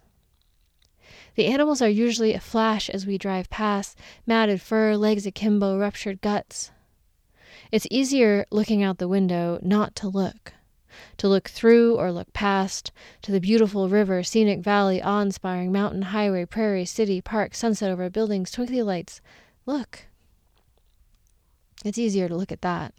The 1.36 1.46
animals 1.46 1.82
are 1.82 1.88
usually 1.88 2.32
a 2.32 2.40
flash 2.40 2.88
as 2.90 3.06
we 3.06 3.18
drive 3.18 3.50
past 3.50 3.98
matted 4.26 4.60
fur, 4.60 4.96
legs 4.96 5.26
akimbo, 5.26 5.78
ruptured 5.78 6.20
guts. 6.20 6.72
It's 7.70 7.86
easier 7.90 8.46
looking 8.50 8.82
out 8.82 8.98
the 8.98 9.08
window 9.08 9.58
not 9.62 9.94
to 9.96 10.08
look, 10.08 10.54
to 11.18 11.28
look 11.28 11.48
through 11.48 11.96
or 11.96 12.10
look 12.10 12.32
past, 12.32 12.90
to 13.22 13.32
the 13.32 13.40
beautiful 13.40 13.88
river, 13.88 14.22
scenic 14.22 14.60
valley, 14.60 15.02
awe 15.02 15.20
inspiring 15.20 15.72
mountain, 15.72 16.02
highway, 16.02 16.44
prairie, 16.44 16.84
city, 16.84 17.20
park, 17.20 17.54
sunset 17.54 17.90
over 17.90 18.08
buildings, 18.08 18.50
twinkly 18.50 18.82
lights. 18.82 19.20
Look. 19.66 20.06
It's 21.84 21.98
easier 21.98 22.28
to 22.28 22.36
look 22.36 22.50
at 22.50 22.62
that. 22.62 22.94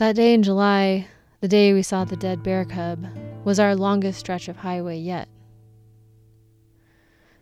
That 0.00 0.16
day 0.16 0.32
in 0.32 0.42
July, 0.42 1.08
the 1.42 1.46
day 1.46 1.74
we 1.74 1.82
saw 1.82 2.06
the 2.06 2.16
dead 2.16 2.42
bear 2.42 2.64
cub, 2.64 3.04
was 3.44 3.60
our 3.60 3.76
longest 3.76 4.18
stretch 4.18 4.48
of 4.48 4.56
highway 4.56 4.96
yet. 4.96 5.28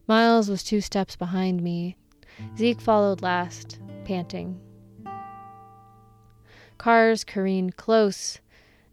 Miles 0.09 0.49
was 0.51 0.65
two 0.65 0.81
steps 0.81 1.15
behind 1.15 1.63
me. 1.63 1.97
Zeke 2.57 2.81
followed 2.81 3.23
last, 3.23 3.79
panting. 4.05 4.59
Cars 6.79 7.23
careened 7.23 7.77
close 7.77 8.41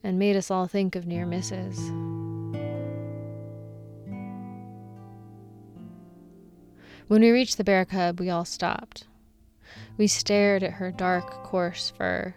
and 0.03 0.19
made 0.19 0.35
us 0.35 0.51
all 0.51 0.67
think 0.67 0.95
of 0.95 1.07
near 1.07 1.25
misses. 1.25 1.89
When 7.07 7.21
we 7.21 7.31
reached 7.31 7.57
the 7.57 7.63
bear 7.63 7.83
cub, 7.83 8.19
we 8.19 8.29
all 8.29 8.45
stopped. 8.45 9.07
We 9.97 10.05
stared 10.05 10.61
at 10.61 10.73
her 10.73 10.91
dark, 10.91 11.43
coarse 11.43 11.89
fur. 11.97 12.35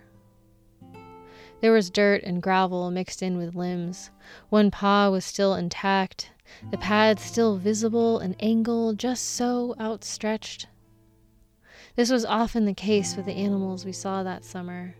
There 1.60 1.72
was 1.72 1.90
dirt 1.90 2.22
and 2.22 2.40
gravel 2.40 2.90
mixed 2.90 3.22
in 3.22 3.36
with 3.36 3.56
limbs. 3.56 4.10
One 4.48 4.70
paw 4.70 5.10
was 5.10 5.24
still 5.24 5.54
intact, 5.54 6.30
the 6.70 6.78
pad 6.78 7.18
still 7.18 7.56
visible, 7.56 8.20
an 8.20 8.36
angle 8.38 8.92
just 8.94 9.24
so 9.24 9.74
outstretched. 9.80 10.68
This 11.96 12.10
was 12.10 12.24
often 12.24 12.64
the 12.64 12.74
case 12.74 13.16
with 13.16 13.26
the 13.26 13.32
animals 13.32 13.84
we 13.84 13.92
saw 13.92 14.22
that 14.22 14.44
summer, 14.44 14.94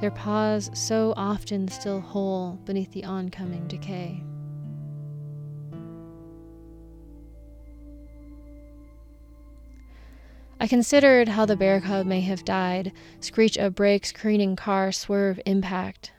their 0.00 0.10
paws 0.10 0.70
so 0.72 1.12
often 1.16 1.68
still 1.68 2.00
whole 2.00 2.58
beneath 2.64 2.92
the 2.92 3.04
oncoming 3.04 3.68
decay. 3.68 4.22
I 10.58 10.66
considered 10.66 11.28
how 11.28 11.44
the 11.44 11.56
bear 11.56 11.80
cub 11.80 12.06
may 12.06 12.22
have 12.22 12.44
died 12.44 12.92
screech 13.20 13.58
of 13.58 13.74
brakes, 13.74 14.10
careening 14.10 14.56
car, 14.56 14.90
swerve, 14.90 15.38
impact. 15.44 16.12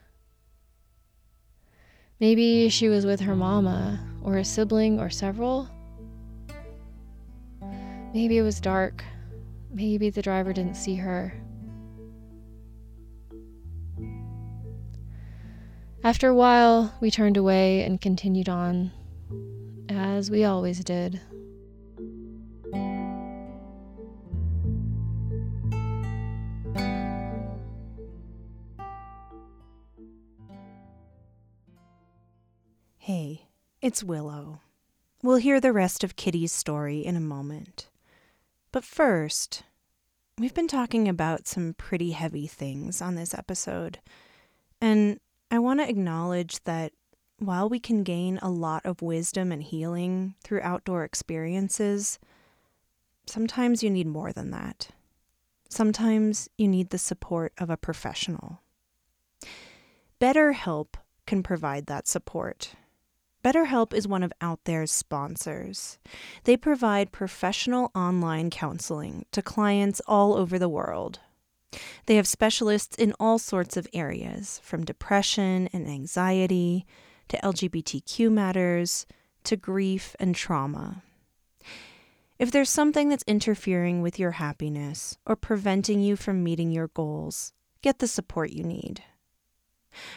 Maybe 2.20 2.68
she 2.68 2.88
was 2.88 3.04
with 3.04 3.20
her 3.20 3.34
mama, 3.34 4.00
or 4.22 4.38
a 4.38 4.44
sibling, 4.44 5.00
or 5.00 5.10
several. 5.10 5.68
Maybe 8.14 8.38
it 8.38 8.42
was 8.42 8.60
dark. 8.60 9.04
Maybe 9.72 10.08
the 10.10 10.22
driver 10.22 10.52
didn't 10.52 10.76
see 10.76 10.96
her. 10.96 11.32
After 16.04 16.28
a 16.28 16.34
while, 16.34 16.94
we 17.00 17.10
turned 17.10 17.36
away 17.36 17.82
and 17.82 18.00
continued 18.00 18.48
on, 18.48 18.92
as 19.88 20.30
we 20.30 20.44
always 20.44 20.82
did. 20.84 21.20
Hey, 33.08 33.46
it's 33.80 34.04
Willow. 34.04 34.60
We'll 35.22 35.38
hear 35.38 35.62
the 35.62 35.72
rest 35.72 36.04
of 36.04 36.14
Kitty's 36.14 36.52
story 36.52 36.98
in 37.02 37.16
a 37.16 37.20
moment. 37.20 37.88
But 38.70 38.84
first, 38.84 39.62
we've 40.36 40.52
been 40.52 40.68
talking 40.68 41.08
about 41.08 41.48
some 41.48 41.72
pretty 41.72 42.10
heavy 42.10 42.46
things 42.46 43.00
on 43.00 43.14
this 43.14 43.32
episode. 43.32 43.98
And 44.78 45.20
I 45.50 45.58
want 45.58 45.80
to 45.80 45.88
acknowledge 45.88 46.62
that 46.64 46.92
while 47.38 47.66
we 47.66 47.80
can 47.80 48.02
gain 48.02 48.38
a 48.42 48.50
lot 48.50 48.84
of 48.84 49.00
wisdom 49.00 49.52
and 49.52 49.62
healing 49.62 50.34
through 50.44 50.60
outdoor 50.60 51.02
experiences, 51.04 52.18
sometimes 53.24 53.82
you 53.82 53.88
need 53.88 54.06
more 54.06 54.34
than 54.34 54.50
that. 54.50 54.88
Sometimes 55.70 56.50
you 56.58 56.68
need 56.68 56.90
the 56.90 56.98
support 56.98 57.54
of 57.56 57.70
a 57.70 57.78
professional. 57.78 58.60
BetterHelp 60.20 60.88
can 61.24 61.42
provide 61.42 61.86
that 61.86 62.06
support 62.06 62.74
BetterHelp 63.44 63.94
is 63.94 64.08
one 64.08 64.22
of 64.22 64.32
Out 64.40 64.60
There's 64.64 64.90
sponsors. 64.90 65.98
They 66.44 66.56
provide 66.56 67.12
professional 67.12 67.90
online 67.94 68.50
counseling 68.50 69.26
to 69.32 69.42
clients 69.42 70.00
all 70.06 70.34
over 70.34 70.58
the 70.58 70.68
world. 70.68 71.20
They 72.06 72.16
have 72.16 72.26
specialists 72.26 72.96
in 72.96 73.14
all 73.20 73.38
sorts 73.38 73.76
of 73.76 73.86
areas, 73.92 74.60
from 74.64 74.84
depression 74.84 75.68
and 75.72 75.86
anxiety 75.86 76.86
to 77.28 77.38
LGBTQ 77.38 78.32
matters 78.32 79.06
to 79.44 79.56
grief 79.56 80.16
and 80.18 80.34
trauma. 80.34 81.02
If 82.38 82.50
there's 82.50 82.70
something 82.70 83.08
that's 83.08 83.24
interfering 83.26 84.02
with 84.02 84.18
your 84.18 84.32
happiness 84.32 85.18
or 85.26 85.36
preventing 85.36 86.00
you 86.00 86.16
from 86.16 86.42
meeting 86.42 86.70
your 86.70 86.88
goals, 86.88 87.52
get 87.82 87.98
the 87.98 88.08
support 88.08 88.50
you 88.50 88.64
need. 88.64 89.02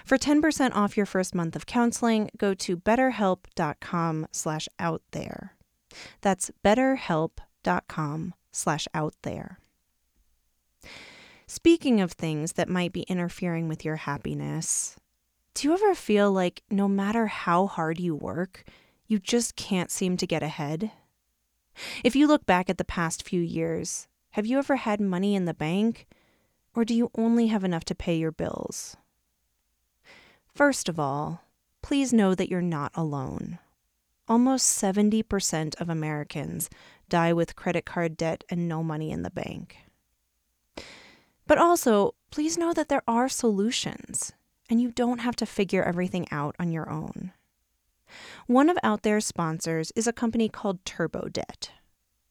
For 0.06 0.18
10% 0.18 0.76
off 0.76 0.98
your 0.98 1.06
first 1.06 1.34
month 1.34 1.56
of 1.56 1.66
counseling, 1.66 2.30
go 2.38 2.54
to 2.56 2.78
betterhelp.com 2.78 4.28
slash 4.32 4.68
out 4.80 5.02
there. 5.12 5.56
That's 6.22 6.52
betterhelp.com 6.64 8.34
slash 8.52 8.88
out 8.94 9.16
there. 9.24 9.60
Speaking 11.48 12.00
of 12.00 12.14
things 12.14 12.54
that 12.54 12.70
might 12.70 12.94
be 12.94 13.02
interfering 13.04 13.68
with 13.68 13.84
your 13.84 13.98
happiness, 13.98 14.96
do 15.54 15.68
you 15.68 15.74
ever 15.74 15.94
feel 15.96 16.32
like 16.32 16.64
no 16.70 16.88
matter 16.88 17.28
how 17.28 17.68
hard 17.68 18.00
you 18.00 18.16
work, 18.16 18.64
you 19.08 19.20
just 19.20 19.58
can't 19.58 19.92
seem 19.92 20.16
to 20.18 20.28
get 20.28 20.44
ahead? 20.44 20.92
If 22.04 22.16
you 22.16 22.28
look 22.28 22.46
back 22.46 22.70
at 22.70 22.78
the 22.78 22.86
past 22.86 23.28
few 23.28 23.42
years, 23.42 24.08
have 24.32 24.46
you 24.46 24.58
ever 24.58 24.78
had 24.78 25.02
money 25.02 25.36
in 25.36 25.46
the 25.46 25.54
bank? 25.54 26.08
Or 26.74 26.86
do 26.86 26.94
you 26.94 27.12
only 27.18 27.48
have 27.48 27.66
enough 27.66 27.84
to 27.86 27.96
pay 27.96 28.16
your 28.16 28.32
bills? 28.32 28.96
First 30.54 30.90
of 30.90 31.00
all, 31.00 31.44
please 31.82 32.12
know 32.12 32.36
that 32.36 32.50
you're 32.50 32.62
not 32.62 32.92
alone. 32.94 33.60
Almost 34.28 34.82
70% 34.82 35.80
of 35.80 35.90
Americans 35.90 36.70
die 37.10 37.34
with 37.34 37.56
credit 37.56 37.86
card 37.86 38.18
debt 38.18 38.44
and 38.50 38.68
no 38.68 38.84
money 38.84 39.12
in 39.12 39.24
the 39.24 39.30
bank. 39.30 39.78
But 41.48 41.58
also, 41.58 42.16
please 42.32 42.58
know 42.58 42.74
that 42.74 42.90
there 42.90 43.04
are 43.08 43.28
solutions, 43.28 44.34
and 44.70 44.82
you 44.82 44.92
don't 44.92 45.20
have 45.20 45.36
to 45.38 45.46
figure 45.46 45.84
everything 45.84 46.28
out 46.32 46.56
on 46.60 46.72
your 46.72 46.90
own. 46.90 47.32
One 48.48 48.70
of 48.70 48.78
Out 48.84 49.04
There's 49.04 49.26
sponsors 49.26 49.92
is 49.96 50.08
a 50.08 50.14
company 50.14 50.50
called 50.50 50.84
TurboDebt. 50.84 51.70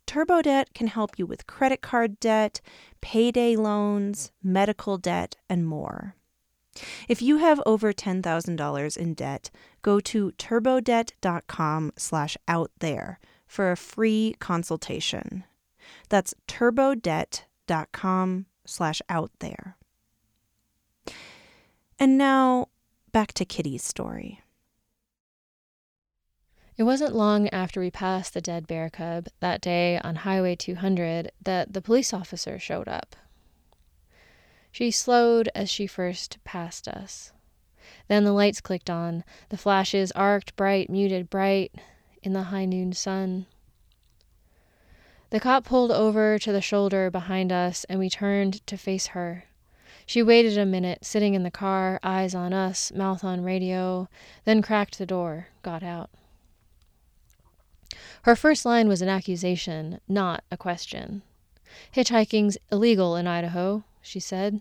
TurboDebt 0.06 0.74
can 0.74 0.88
help 0.88 1.18
you 1.18 1.26
with 1.26 1.46
credit 1.46 1.80
card 1.82 2.18
debt, 2.20 2.60
payday 3.00 3.56
loans, 3.56 4.32
medical 4.42 4.98
debt, 4.98 5.36
and 5.48 5.66
more. 5.66 6.16
If 7.08 7.20
you 7.20 7.38
have 7.38 7.60
over 7.66 7.92
$10,000 7.92 8.96
in 8.96 9.14
debt, 9.14 9.50
go 9.82 10.00
to 10.00 10.32
turbodebt.com 10.32 11.92
slash 11.96 12.36
out 12.46 12.70
there 12.78 13.18
for 13.46 13.70
a 13.70 13.76
free 13.76 14.36
consultation. 14.38 15.44
That's 16.08 16.34
turbodebt.com 16.46 18.46
slash 18.64 19.02
out 19.08 19.30
there. 19.40 19.76
And 21.98 22.16
now 22.16 22.68
back 23.12 23.32
to 23.34 23.44
Kitty's 23.44 23.82
story. 23.82 24.40
It 26.76 26.84
wasn't 26.84 27.14
long 27.14 27.48
after 27.50 27.78
we 27.78 27.90
passed 27.90 28.32
the 28.32 28.40
dead 28.40 28.66
bear 28.66 28.88
cub 28.88 29.26
that 29.40 29.60
day 29.60 30.00
on 30.02 30.16
Highway 30.16 30.56
200 30.56 31.30
that 31.42 31.74
the 31.74 31.82
police 31.82 32.14
officer 32.14 32.58
showed 32.58 32.88
up. 32.88 33.16
She 34.72 34.90
slowed 34.90 35.48
as 35.54 35.68
she 35.68 35.86
first 35.86 36.38
passed 36.44 36.86
us. 36.86 37.32
Then 38.08 38.24
the 38.24 38.32
lights 38.32 38.60
clicked 38.60 38.90
on, 38.90 39.24
the 39.48 39.56
flashes 39.56 40.12
arced 40.12 40.56
bright, 40.56 40.88
muted 40.90 41.30
bright 41.30 41.74
in 42.22 42.32
the 42.32 42.44
high 42.44 42.64
noon 42.64 42.92
sun. 42.92 43.46
The 45.30 45.40
cop 45.40 45.64
pulled 45.64 45.92
over 45.92 46.38
to 46.38 46.52
the 46.52 46.60
shoulder 46.60 47.10
behind 47.10 47.52
us, 47.52 47.84
and 47.84 47.98
we 47.98 48.10
turned 48.10 48.66
to 48.66 48.76
face 48.76 49.08
her. 49.08 49.44
She 50.04 50.24
waited 50.24 50.58
a 50.58 50.66
minute, 50.66 51.04
sitting 51.04 51.34
in 51.34 51.44
the 51.44 51.52
car, 51.52 52.00
eyes 52.02 52.34
on 52.34 52.52
us, 52.52 52.92
mouth 52.92 53.22
on 53.22 53.42
radio, 53.42 54.08
then 54.44 54.60
cracked 54.60 54.98
the 54.98 55.06
door, 55.06 55.46
got 55.62 55.84
out. 55.84 56.10
Her 58.22 58.34
first 58.34 58.64
line 58.64 58.88
was 58.88 59.02
an 59.02 59.08
accusation, 59.08 60.00
not 60.08 60.42
a 60.50 60.56
question. 60.56 61.22
Hitchhiking's 61.94 62.58
illegal 62.72 63.14
in 63.14 63.28
Idaho, 63.28 63.84
she 64.00 64.20
said. 64.20 64.60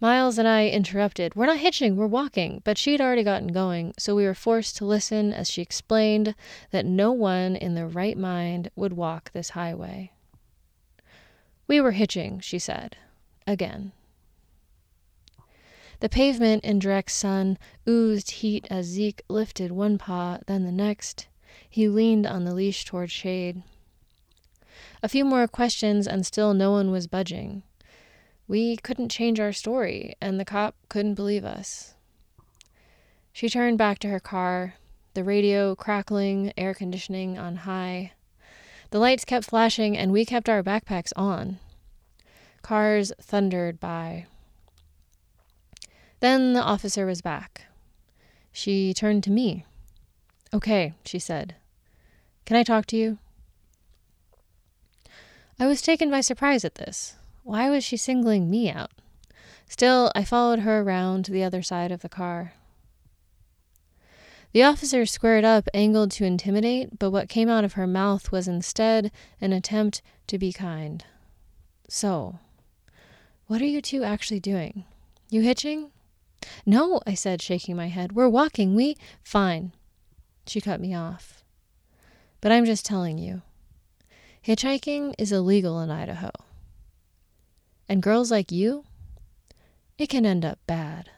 Miles 0.00 0.36
and 0.36 0.48
I 0.48 0.66
interrupted. 0.66 1.36
We're 1.36 1.46
not 1.46 1.58
hitching, 1.58 1.94
we're 1.94 2.08
walking. 2.08 2.60
But 2.64 2.76
she'd 2.76 3.00
already 3.00 3.22
gotten 3.22 3.52
going, 3.52 3.94
so 3.96 4.16
we 4.16 4.24
were 4.24 4.34
forced 4.34 4.76
to 4.78 4.84
listen 4.84 5.32
as 5.32 5.48
she 5.48 5.62
explained 5.62 6.34
that 6.72 6.84
no 6.84 7.12
one 7.12 7.54
in 7.54 7.74
their 7.74 7.86
right 7.86 8.18
mind 8.18 8.68
would 8.74 8.94
walk 8.94 9.30
this 9.30 9.50
highway. 9.50 10.10
We 11.68 11.80
were 11.80 11.92
hitching, 11.92 12.40
she 12.40 12.58
said. 12.58 12.96
Again. 13.46 13.92
The 16.00 16.08
pavement 16.08 16.64
in 16.64 16.80
direct 16.80 17.12
sun 17.12 17.56
oozed 17.88 18.32
heat 18.32 18.66
as 18.68 18.86
Zeke 18.86 19.22
lifted 19.28 19.70
one 19.70 19.98
paw, 19.98 20.38
then 20.48 20.64
the 20.64 20.72
next. 20.72 21.28
He 21.70 21.86
leaned 21.86 22.26
on 22.26 22.44
the 22.44 22.54
leash 22.54 22.84
toward 22.84 23.12
shade. 23.12 23.62
A 25.02 25.08
few 25.08 25.24
more 25.24 25.46
questions, 25.48 26.06
and 26.06 26.24
still 26.24 26.54
no 26.54 26.70
one 26.70 26.90
was 26.90 27.06
budging. 27.06 27.62
We 28.48 28.76
couldn't 28.76 29.10
change 29.10 29.40
our 29.40 29.52
story, 29.52 30.14
and 30.20 30.38
the 30.38 30.44
cop 30.44 30.74
couldn't 30.88 31.14
believe 31.14 31.44
us. 31.44 31.94
She 33.32 33.48
turned 33.48 33.78
back 33.78 33.98
to 34.00 34.08
her 34.08 34.20
car, 34.20 34.74
the 35.14 35.24
radio 35.24 35.74
crackling, 35.74 36.52
air 36.56 36.74
conditioning 36.74 37.38
on 37.38 37.56
high. 37.56 38.12
The 38.90 38.98
lights 38.98 39.24
kept 39.24 39.46
flashing, 39.46 39.96
and 39.96 40.12
we 40.12 40.24
kept 40.24 40.48
our 40.48 40.62
backpacks 40.62 41.12
on. 41.16 41.58
Cars 42.60 43.12
thundered 43.20 43.80
by. 43.80 44.26
Then 46.20 46.52
the 46.52 46.62
officer 46.62 47.06
was 47.06 47.22
back. 47.22 47.62
She 48.52 48.92
turned 48.92 49.24
to 49.24 49.30
me. 49.30 49.64
Okay, 50.52 50.92
she 51.04 51.18
said. 51.18 51.56
Can 52.44 52.56
I 52.56 52.62
talk 52.62 52.86
to 52.86 52.96
you? 52.96 53.18
I 55.58 55.66
was 55.66 55.82
taken 55.82 56.10
by 56.10 56.20
surprise 56.20 56.64
at 56.64 56.76
this. 56.76 57.16
Why 57.44 57.70
was 57.70 57.84
she 57.84 57.96
singling 57.96 58.50
me 58.50 58.70
out? 58.70 58.90
Still, 59.68 60.10
I 60.14 60.24
followed 60.24 60.60
her 60.60 60.80
around 60.80 61.24
to 61.24 61.32
the 61.32 61.44
other 61.44 61.62
side 61.62 61.92
of 61.92 62.02
the 62.02 62.08
car. 62.08 62.54
The 64.52 64.62
officer 64.62 65.06
squared 65.06 65.44
up, 65.44 65.66
angled 65.72 66.10
to 66.12 66.24
intimidate, 66.24 66.98
but 66.98 67.10
what 67.10 67.30
came 67.30 67.48
out 67.48 67.64
of 67.64 67.72
her 67.72 67.86
mouth 67.86 68.30
was 68.30 68.46
instead 68.46 69.10
an 69.40 69.52
attempt 69.52 70.02
to 70.26 70.38
be 70.38 70.52
kind. 70.52 71.04
So, 71.88 72.38
what 73.46 73.62
are 73.62 73.66
you 73.66 73.80
two 73.80 74.04
actually 74.04 74.40
doing? 74.40 74.84
You 75.30 75.40
hitching? 75.40 75.90
No, 76.66 77.00
I 77.06 77.14
said, 77.14 77.40
shaking 77.40 77.76
my 77.76 77.88
head. 77.88 78.12
We're 78.12 78.28
walking. 78.28 78.74
We. 78.74 78.96
Fine. 79.22 79.72
She 80.46 80.60
cut 80.60 80.80
me 80.80 80.94
off. 80.94 81.42
But 82.40 82.52
I'm 82.52 82.64
just 82.64 82.84
telling 82.84 83.16
you 83.16 83.42
hitchhiking 84.44 85.14
is 85.18 85.32
illegal 85.32 85.80
in 85.80 85.90
Idaho. 85.90 86.30
And 87.88 88.02
girls 88.02 88.30
like 88.30 88.50
you, 88.50 88.84
it 89.98 90.08
can 90.08 90.26
end 90.26 90.44
up 90.44 90.58
bad. 90.66 91.10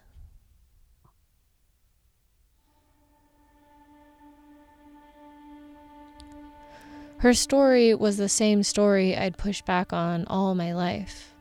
Her 7.19 7.33
story 7.33 7.95
was 7.95 8.19
the 8.19 8.29
same 8.29 8.63
story 8.63 9.17
I'd 9.17 9.39
pushed 9.39 9.65
back 9.65 9.95
on 9.95 10.27
all 10.27 10.55
my 10.55 10.75
life. 10.75 11.33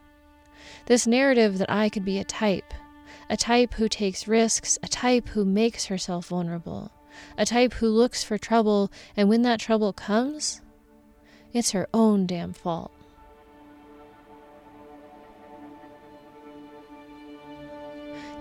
This 0.86 1.06
narrative 1.06 1.58
that 1.58 1.70
I 1.70 1.90
could 1.90 2.06
be 2.06 2.20
a 2.20 2.24
type, 2.24 2.74
a 3.30 3.36
type 3.36 3.74
who 3.74 3.90
takes 3.90 4.26
risks, 4.26 4.80
a 4.82 4.88
type 4.88 5.28
who 5.28 5.44
makes 5.44 5.88
herself 5.88 6.28
vulnerable, 6.28 6.90
a 7.38 7.46
type 7.46 7.74
who 7.74 7.90
looks 7.90 8.24
for 8.24 8.38
trouble, 8.38 8.94
and 9.18 9.28
when 9.28 9.42
that 9.42 9.60
trouble 9.60 9.92
comes, 9.92 10.62
it's 11.54 11.72
her 11.72 11.88
own 11.94 12.26
damn 12.26 12.54
fault. 12.54 12.92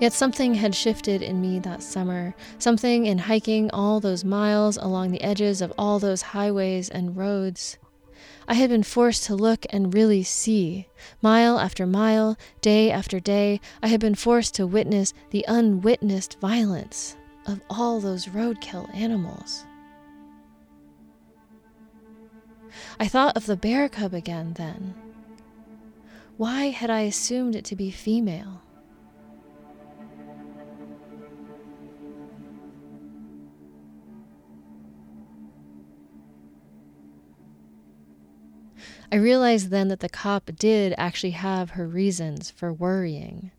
Yet 0.00 0.12
something 0.12 0.54
had 0.54 0.74
shifted 0.74 1.22
in 1.22 1.40
me 1.40 1.60
that 1.60 1.80
summer, 1.80 2.34
something 2.58 3.06
in 3.06 3.18
hiking 3.18 3.70
all 3.70 4.00
those 4.00 4.24
miles 4.24 4.76
along 4.76 5.12
the 5.12 5.22
edges 5.22 5.62
of 5.62 5.72
all 5.78 6.00
those 6.00 6.22
highways 6.22 6.88
and 6.88 7.16
roads. 7.16 7.78
I 8.48 8.54
had 8.54 8.70
been 8.70 8.82
forced 8.82 9.24
to 9.24 9.36
look 9.36 9.64
and 9.70 9.94
really 9.94 10.24
see. 10.24 10.88
Mile 11.20 11.58
after 11.58 11.86
mile, 11.86 12.36
day 12.60 12.90
after 12.90 13.20
day, 13.20 13.60
I 13.80 13.86
had 13.88 14.00
been 14.00 14.16
forced 14.16 14.56
to 14.56 14.66
witness 14.66 15.14
the 15.30 15.44
unwitnessed 15.46 16.40
violence 16.40 17.16
of 17.46 17.60
all 17.70 18.00
those 18.00 18.26
roadkill 18.26 18.92
animals. 18.94 19.64
I 22.98 23.08
thought 23.08 23.36
of 23.36 23.46
the 23.46 23.56
bear 23.56 23.88
cub 23.88 24.14
again 24.14 24.54
then. 24.54 24.94
Why 26.36 26.70
had 26.70 26.90
I 26.90 27.02
assumed 27.02 27.54
it 27.54 27.64
to 27.66 27.76
be 27.76 27.90
female? 27.90 28.62
I 39.12 39.16
realized 39.16 39.68
then 39.68 39.88
that 39.88 40.00
the 40.00 40.08
cop 40.08 40.50
did 40.58 40.94
actually 40.96 41.32
have 41.32 41.72
her 41.72 41.86
reasons 41.86 42.50
for 42.50 42.72
worrying. 42.72 43.50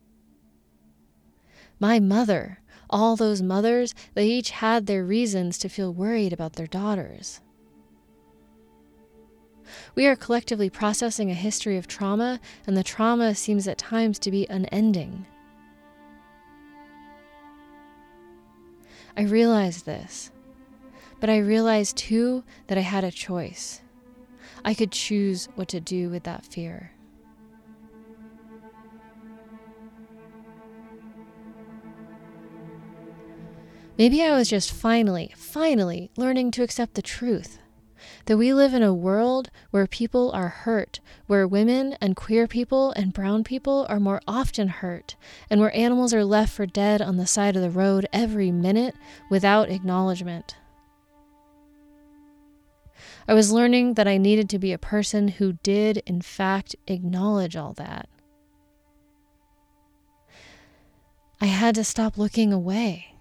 My 1.80 2.00
mother, 2.00 2.60
all 2.90 3.16
those 3.16 3.44
mothers, 3.44 3.94
they 4.16 4.28
each 4.28 4.50
had 4.50 4.88
their 4.88 5.06
reasons 5.06 5.60
to 5.60 5.70
feel 5.70 5.94
worried 5.94 6.34
about 6.34 6.54
their 6.54 6.66
daughters. 6.66 7.40
We 9.96 10.08
are 10.08 10.16
collectively 10.16 10.70
processing 10.70 11.30
a 11.32 11.36
history 11.36 11.78
of 11.78 11.88
trauma, 11.88 12.40
and 12.66 12.76
the 12.76 12.84
trauma 12.84 13.36
seems 13.36 13.68
at 13.68 13.78
times 13.78 14.20
to 14.20 14.32
be 14.32 14.48
unending. 14.50 15.26
I 19.16 19.24
realized 19.24 19.86
this, 19.86 20.32
but 21.20 21.30
I 21.30 21.38
realized 21.38 21.98
too 21.98 22.44
that 22.68 22.78
I 22.78 22.82
had 22.82 23.04
a 23.04 23.12
choice. 23.12 23.82
I 24.66 24.74
could 24.74 24.92
choose 24.92 25.50
what 25.56 25.68
to 25.70 25.80
do 25.80 26.10
with 26.10 26.24
that 26.24 26.46
fear. 26.46 26.92
Maybe 33.98 34.24
I 34.24 34.36
was 34.36 34.50
just 34.50 34.72
finally, 34.72 35.32
finally 35.36 36.10
learning 36.18 36.50
to 36.52 36.64
accept 36.64 36.96
the 36.96 37.04
truth 37.04 37.60
that 38.26 38.38
we 38.38 38.54
live 38.54 38.74
in 38.74 38.84
a 38.84 38.94
world 38.94 39.50
where 39.72 39.88
people 39.88 40.32
are 40.32 40.50
hurt, 40.50 41.00
where 41.28 41.48
women 41.48 41.96
and 42.02 42.16
queer 42.16 42.48
people 42.48 42.92
and 42.92 43.14
brown 43.14 43.44
people 43.44 43.86
are 43.90 44.00
more 44.00 44.22
often 44.28 44.68
hurt, 44.68 45.16
and 45.50 45.60
where 45.60 45.76
animals 45.76 46.14
are 46.14 46.26
left 46.26 46.54
for 46.54 46.66
dead 46.66 47.02
on 47.02 47.18
the 47.18 47.28
side 47.28 47.56
of 47.56 47.62
the 47.62 47.70
road 47.70 48.08
every 48.14 48.52
minute 48.52 48.96
without 49.30 49.70
acknowledgement. 49.70 50.56
I 53.28 53.34
was 53.34 53.52
learning 53.52 53.94
that 53.94 54.08
I 54.08 54.18
needed 54.18 54.50
to 54.50 54.60
be 54.60 54.74
a 54.74 54.78
person 54.78 55.28
who 55.30 55.54
did, 55.64 55.98
in 56.06 56.22
fact, 56.22 56.76
acknowledge 56.88 57.56
all 57.56 57.74
that. 57.74 58.10
I 61.40 61.46
had 61.46 61.76
to 61.76 61.84
stop 61.84 62.18
looking 62.18 62.54
away. 62.54 63.13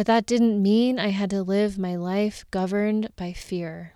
But 0.00 0.06
that 0.06 0.24
didn't 0.24 0.62
mean 0.62 0.98
I 0.98 1.08
had 1.08 1.28
to 1.28 1.42
live 1.42 1.76
my 1.76 1.94
life 1.94 2.46
governed 2.50 3.10
by 3.16 3.34
fear. 3.34 3.92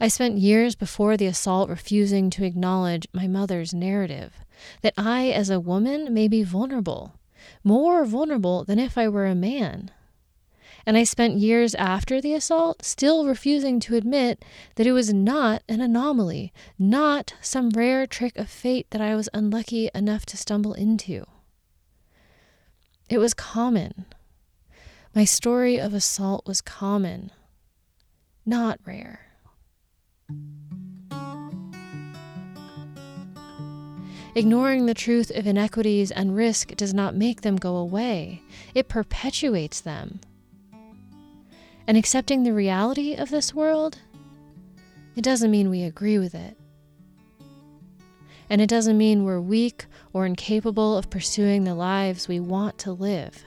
I 0.00 0.08
spent 0.08 0.38
years 0.38 0.74
before 0.74 1.16
the 1.16 1.28
assault 1.28 1.70
refusing 1.70 2.30
to 2.30 2.44
acknowledge 2.44 3.06
my 3.12 3.28
mother's 3.28 3.72
narrative 3.72 4.32
that 4.82 4.94
I, 4.98 5.28
as 5.28 5.50
a 5.50 5.60
woman, 5.60 6.12
may 6.12 6.26
be 6.26 6.42
vulnerable, 6.42 7.14
more 7.62 8.04
vulnerable 8.04 8.64
than 8.64 8.80
if 8.80 8.98
I 8.98 9.06
were 9.06 9.26
a 9.26 9.36
man. 9.36 9.92
And 10.84 10.96
I 10.96 11.04
spent 11.04 11.38
years 11.38 11.76
after 11.76 12.20
the 12.20 12.34
assault 12.34 12.84
still 12.84 13.24
refusing 13.24 13.78
to 13.82 13.94
admit 13.94 14.44
that 14.74 14.86
it 14.88 14.92
was 14.92 15.14
not 15.14 15.62
an 15.68 15.80
anomaly, 15.80 16.52
not 16.76 17.34
some 17.40 17.70
rare 17.70 18.04
trick 18.08 18.36
of 18.36 18.50
fate 18.50 18.88
that 18.90 19.00
I 19.00 19.14
was 19.14 19.28
unlucky 19.32 19.90
enough 19.94 20.26
to 20.26 20.36
stumble 20.36 20.74
into. 20.74 21.24
It 23.10 23.18
was 23.18 23.34
common. 23.34 24.06
My 25.16 25.24
story 25.24 25.80
of 25.80 25.92
assault 25.92 26.46
was 26.46 26.60
common, 26.60 27.32
not 28.46 28.78
rare. 28.86 29.26
Ignoring 34.36 34.86
the 34.86 34.94
truth 34.94 35.32
of 35.34 35.48
inequities 35.48 36.12
and 36.12 36.36
risk 36.36 36.76
does 36.76 36.94
not 36.94 37.16
make 37.16 37.40
them 37.40 37.56
go 37.56 37.74
away, 37.74 38.42
it 38.76 38.86
perpetuates 38.86 39.80
them. 39.80 40.20
And 41.88 41.96
accepting 41.96 42.44
the 42.44 42.52
reality 42.52 43.14
of 43.14 43.30
this 43.30 43.52
world, 43.52 43.98
it 45.16 45.24
doesn't 45.24 45.50
mean 45.50 45.68
we 45.68 45.82
agree 45.82 46.20
with 46.20 46.36
it. 46.36 46.59
And 48.50 48.60
it 48.60 48.68
doesn't 48.68 48.98
mean 48.98 49.24
we're 49.24 49.40
weak 49.40 49.86
or 50.12 50.26
incapable 50.26 50.98
of 50.98 51.08
pursuing 51.08 51.62
the 51.62 51.76
lives 51.76 52.26
we 52.26 52.40
want 52.40 52.78
to 52.78 52.90
live. 52.90 53.44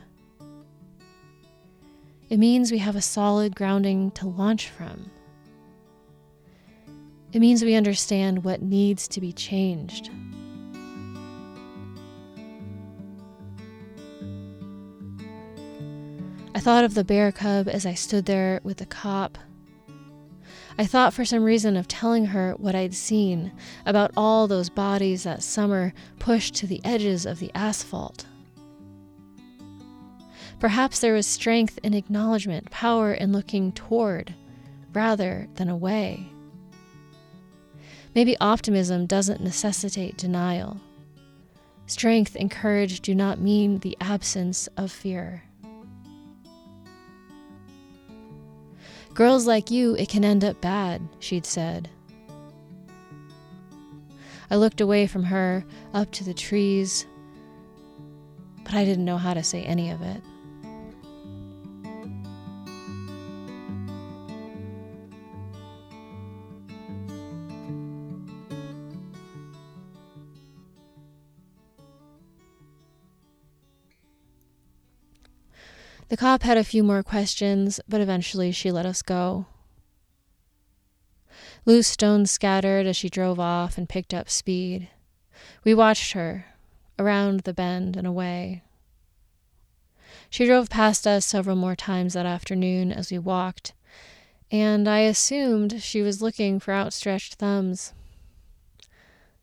It 2.30 2.40
means 2.40 2.72
we 2.72 2.78
have 2.78 2.96
a 2.96 3.02
solid 3.02 3.54
grounding 3.54 4.12
to 4.12 4.28
launch 4.28 4.70
from. 4.70 5.12
It 7.34 7.40
means 7.40 7.64
we 7.64 7.76
understand 7.76 8.46
what 8.46 8.62
needs 8.62 9.08
to 9.10 9.20
be 9.20 9.34
changed. 9.34 10.10
I 16.56 16.60
thought 16.60 16.86
of 16.86 16.94
the 16.94 17.04
bear 17.04 17.34
cub 17.34 17.68
as 17.68 17.86
I 17.86 17.94
stood 17.94 18.26
there 18.26 18.62
with 18.64 18.78
the 18.78 18.86
cop. 18.86 19.38
I 20.78 20.86
thought 20.86 21.14
for 21.14 21.24
some 21.24 21.44
reason 21.44 21.78
of 21.78 21.88
telling 21.88 22.28
her 22.28 22.54
what 22.58 22.76
I'd 22.76 22.96
seen 22.96 23.52
about 23.86 24.12
all 24.18 24.48
those 24.48 24.70
bodies 24.70 25.24
that 25.24 25.44
summer 25.44 25.94
pushed 26.20 26.56
to 26.56 26.68
the 26.68 26.82
edges 26.84 27.26
of 27.26 27.40
the 27.40 27.52
asphalt. 27.54 28.26
Perhaps 30.60 31.00
there 31.00 31.14
was 31.14 31.28
strength 31.28 31.78
in 31.84 31.94
acknowledgement, 31.94 32.72
power 32.72 33.14
in 33.14 33.32
looking 33.32 33.72
toward 33.74 34.34
rather 34.94 35.48
than 35.56 35.70
away. 35.70 36.28
Maybe 38.16 38.38
optimism 38.40 39.06
doesn't 39.06 39.42
necessitate 39.42 40.18
denial. 40.18 40.80
Strength 41.86 42.38
and 42.40 42.50
courage 42.50 43.02
do 43.02 43.14
not 43.14 43.40
mean 43.40 43.80
the 43.80 43.98
absence 44.00 44.68
of 44.78 44.92
fear. 44.92 45.44
Girls 49.14 49.46
like 49.46 49.70
you, 49.70 49.94
it 49.96 50.10
can 50.10 50.26
end 50.26 50.44
up 50.44 50.60
bad, 50.60 51.08
she'd 51.20 51.46
said. 51.46 51.90
I 54.50 54.56
looked 54.56 54.82
away 54.82 55.06
from 55.06 55.24
her, 55.24 55.64
up 55.94 56.12
to 56.14 56.24
the 56.24 56.34
trees, 56.34 57.06
but 58.64 58.74
I 58.74 58.86
didn't 58.86 59.06
know 59.06 59.18
how 59.18 59.34
to 59.34 59.44
say 59.44 59.64
any 59.64 59.92
of 59.92 60.02
it. 60.02 60.22
The 76.14 76.18
cop 76.18 76.44
had 76.44 76.60
a 76.60 76.64
few 76.64 76.84
more 76.84 77.02
questions, 77.02 77.80
but 77.90 78.00
eventually 78.00 78.52
she 78.52 78.72
let 78.72 78.86
us 78.86 79.02
go. 79.02 79.48
Loose 81.66 81.88
stones 81.88 82.30
scattered 82.30 82.86
as 82.86 82.96
she 82.96 83.10
drove 83.10 83.40
off 83.40 83.80
and 83.80 83.90
picked 83.90 84.14
up 84.14 84.30
speed. 84.30 84.90
We 85.64 85.74
watched 85.74 86.12
her, 86.12 86.46
around 87.00 87.40
the 87.40 87.54
bend 87.54 87.98
and 87.98 88.06
away. 88.06 88.62
She 90.30 90.46
drove 90.46 90.70
past 90.70 91.08
us 91.08 91.26
several 91.26 91.56
more 91.56 91.76
times 91.76 92.14
that 92.14 92.28
afternoon 92.28 92.92
as 92.92 93.10
we 93.10 93.18
walked, 93.18 93.74
and 94.52 94.88
I 94.88 95.00
assumed 95.00 95.82
she 95.82 96.04
was 96.04 96.22
looking 96.22 96.60
for 96.60 96.76
outstretched 96.76 97.38
thumbs. 97.40 97.92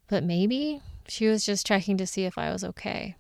But 0.07 0.23
maybe 0.23 0.83
she 1.09 1.27
was 1.27 1.45
just 1.45 1.67
checking 1.67 1.97
to 1.97 2.07
see 2.07 2.27
if 2.27 2.39
I 2.39 2.53
was 2.53 2.63
okay. 2.63 3.17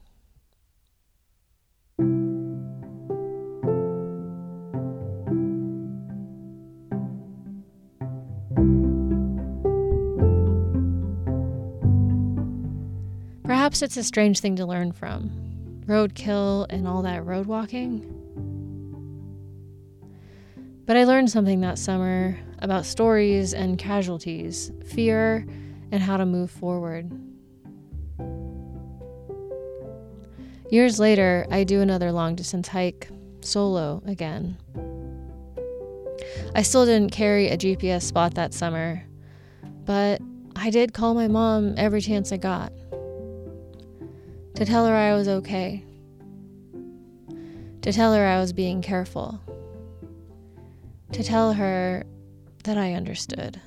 Perhaps 13.70 13.83
it's 13.83 13.96
a 13.98 14.02
strange 14.02 14.40
thing 14.40 14.56
to 14.56 14.66
learn 14.66 14.90
from 14.90 15.30
roadkill 15.87 16.66
and 16.70 16.88
all 16.88 17.02
that 17.02 17.24
road 17.24 17.46
walking. 17.46 18.00
But 20.87 20.96
I 20.96 21.04
learned 21.04 21.30
something 21.30 21.61
that 21.61 21.78
summer 21.78 22.37
about 22.59 22.85
stories 22.85 23.54
and 23.54 23.78
casualties, 23.78 24.72
fear, 24.87 25.46
and 25.92 26.02
how 26.02 26.16
to 26.16 26.26
move 26.26 26.50
forward. 26.50 27.12
Years 30.68 30.98
later, 30.98 31.46
I 31.48 31.62
do 31.62 31.80
another 31.80 32.11
long 32.11 32.35
distance 32.35 32.66
hike, 32.66 33.09
solo 33.40 34.02
again. 34.04 34.59
I 36.56 36.62
still 36.62 36.87
didn't 36.87 37.12
carry 37.12 37.46
a 37.46 37.56
GPS 37.56 38.02
spot 38.02 38.35
that 38.35 38.52
summer, 38.52 39.04
but 39.85 40.20
I 40.56 40.70
did 40.70 40.92
call 40.92 41.14
my 41.14 41.28
mom 41.28 41.74
every 41.76 42.00
chance 42.00 42.33
I 42.33 42.37
got 42.37 42.72
to 44.61 44.66
tell 44.66 44.87
her 44.87 44.94
I 44.94 45.14
was 45.14 45.27
okay, 45.27 45.83
to 47.81 47.90
tell 47.90 48.12
her 48.12 48.27
I 48.27 48.38
was 48.40 48.53
being 48.53 48.83
careful, 48.83 49.40
to 51.12 51.23
tell 51.23 51.55
her 51.55 52.05
that 52.64 52.77
I 52.77 52.92
understood. 52.92 53.59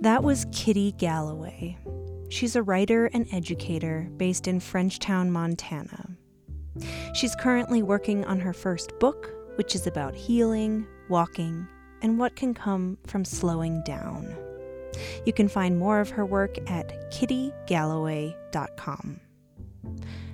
That 0.00 0.22
was 0.22 0.46
Kitty 0.50 0.92
Galloway. 0.92 1.76
She's 2.30 2.56
a 2.56 2.62
writer 2.62 3.10
and 3.12 3.26
educator 3.32 4.08
based 4.16 4.48
in 4.48 4.58
Frenchtown, 4.58 5.28
Montana. 5.28 6.08
She's 7.12 7.34
currently 7.34 7.82
working 7.82 8.24
on 8.24 8.40
her 8.40 8.54
first 8.54 8.98
book, 8.98 9.30
which 9.56 9.74
is 9.74 9.86
about 9.86 10.14
healing, 10.14 10.86
walking, 11.10 11.68
and 12.00 12.18
what 12.18 12.34
can 12.34 12.54
come 12.54 12.96
from 13.06 13.26
slowing 13.26 13.82
down. 13.84 14.34
You 15.26 15.34
can 15.34 15.48
find 15.48 15.78
more 15.78 16.00
of 16.00 16.08
her 16.08 16.24
work 16.24 16.56
at 16.70 17.12
kittygalloway.com. 17.12 19.20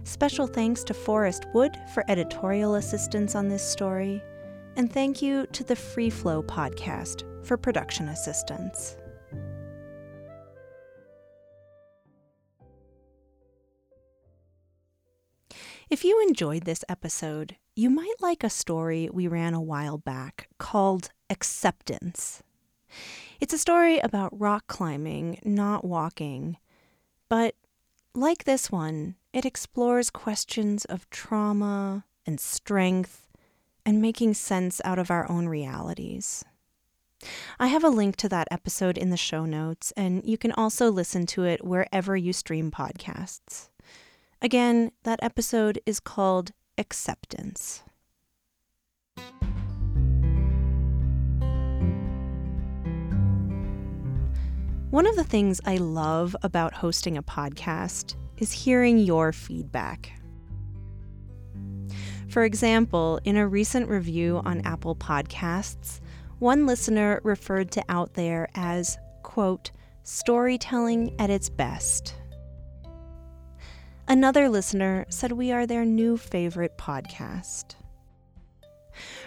Special 0.05 0.46
thanks 0.46 0.85
to 0.85 0.94
Forrest 0.94 1.44
Wood 1.55 1.76
for 1.92 2.09
editorial 2.09 2.76
assistance 2.76 3.35
on 3.35 3.48
this 3.48 3.68
story, 3.68 4.22
and 4.76 4.92
thank 4.92 5.20
you 5.20 5.48
to 5.48 5.64
the 5.64 5.74
Free 5.74 6.11
Flow 6.11 6.44
podcast 6.44 7.24
for 7.44 7.57
production 7.57 8.11
assistance. 8.11 8.96
If 15.88 16.05
you 16.05 16.20
enjoyed 16.27 16.64
this 16.64 16.85
episode, 16.88 17.55
you 17.77 17.90
might 17.90 18.16
like 18.18 18.42
a 18.42 18.51
story 18.51 19.09
we 19.12 19.29
ran 19.29 19.55
a 19.55 19.61
while 19.61 19.99
back 19.99 20.49
called 20.59 21.11
Acceptance. 21.31 22.42
It's 23.38 23.55
a 23.55 23.59
story 23.59 24.01
about 24.01 24.37
rock 24.37 24.66
climbing, 24.66 25.38
not 25.44 25.85
walking, 25.85 26.57
but 27.29 27.55
like 28.14 28.42
this 28.42 28.68
one, 28.68 29.14
it 29.33 29.44
explores 29.44 30.11
questions 30.11 30.87
of 30.87 31.09
trauma 31.09 32.05
and 32.27 32.40
strength 32.40 33.29
and 33.85 34.03
making 34.03 34.35
sense 34.35 34.81
out 34.85 34.99
of 34.99 35.09
our 35.09 35.31
own 35.31 35.46
realities. 35.46 36.44
I 37.61 37.68
have 37.68 37.85
a 37.85 37.88
link 37.88 38.16
to 38.16 38.29
that 38.31 38.49
episode 38.51 38.99
in 38.99 39.11
the 39.11 39.16
show 39.16 39.44
notes, 39.44 39.92
and 39.96 40.25
you 40.25 40.37
can 40.37 40.51
also 40.51 40.90
listen 40.90 41.27
to 41.27 41.44
it 41.44 41.64
wherever 41.64 42.16
you 42.16 42.33
stream 42.33 42.72
podcasts. 42.72 43.68
Again, 44.42 44.92
that 45.05 45.18
episode 45.22 45.81
is 45.87 45.99
called 45.99 46.53
Acceptance. 46.77 47.83
One 54.90 55.07
of 55.07 55.16
the 55.16 55.25
things 55.25 55.61
I 55.64 55.79
love 55.79 56.37
about 56.42 56.75
hosting 56.75 57.16
a 57.16 57.22
podcast 57.22 58.14
is 58.37 58.53
hearing 58.53 58.99
your 58.99 59.33
feedback. 59.33 60.12
For 62.29 62.44
example, 62.44 63.18
in 63.25 63.37
a 63.37 63.49
recent 63.49 63.88
review 63.88 64.42
on 64.44 64.61
Apple 64.66 64.96
Podcasts, 64.96 66.01
one 66.40 66.66
listener 66.66 67.20
referred 67.25 67.70
to 67.72 67.85
Out 67.88 68.12
There 68.14 68.49
as, 68.55 68.99
quote, 69.22 69.70
storytelling 70.03 71.18
at 71.18 71.31
its 71.31 71.49
best. 71.49 72.14
Another 74.09 74.49
listener 74.49 75.05
said 75.09 75.33
we 75.33 75.51
are 75.51 75.66
their 75.66 75.85
new 75.85 76.16
favorite 76.16 76.79
podcast. 76.79 77.75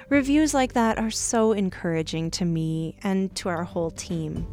Reviews 0.09 0.53
like 0.53 0.71
that 0.73 0.97
are 0.97 1.11
so 1.11 1.51
encouraging 1.51 2.31
to 2.31 2.45
me 2.45 2.97
and 3.03 3.35
to 3.35 3.49
our 3.49 3.65
whole 3.65 3.91
team, 3.91 4.47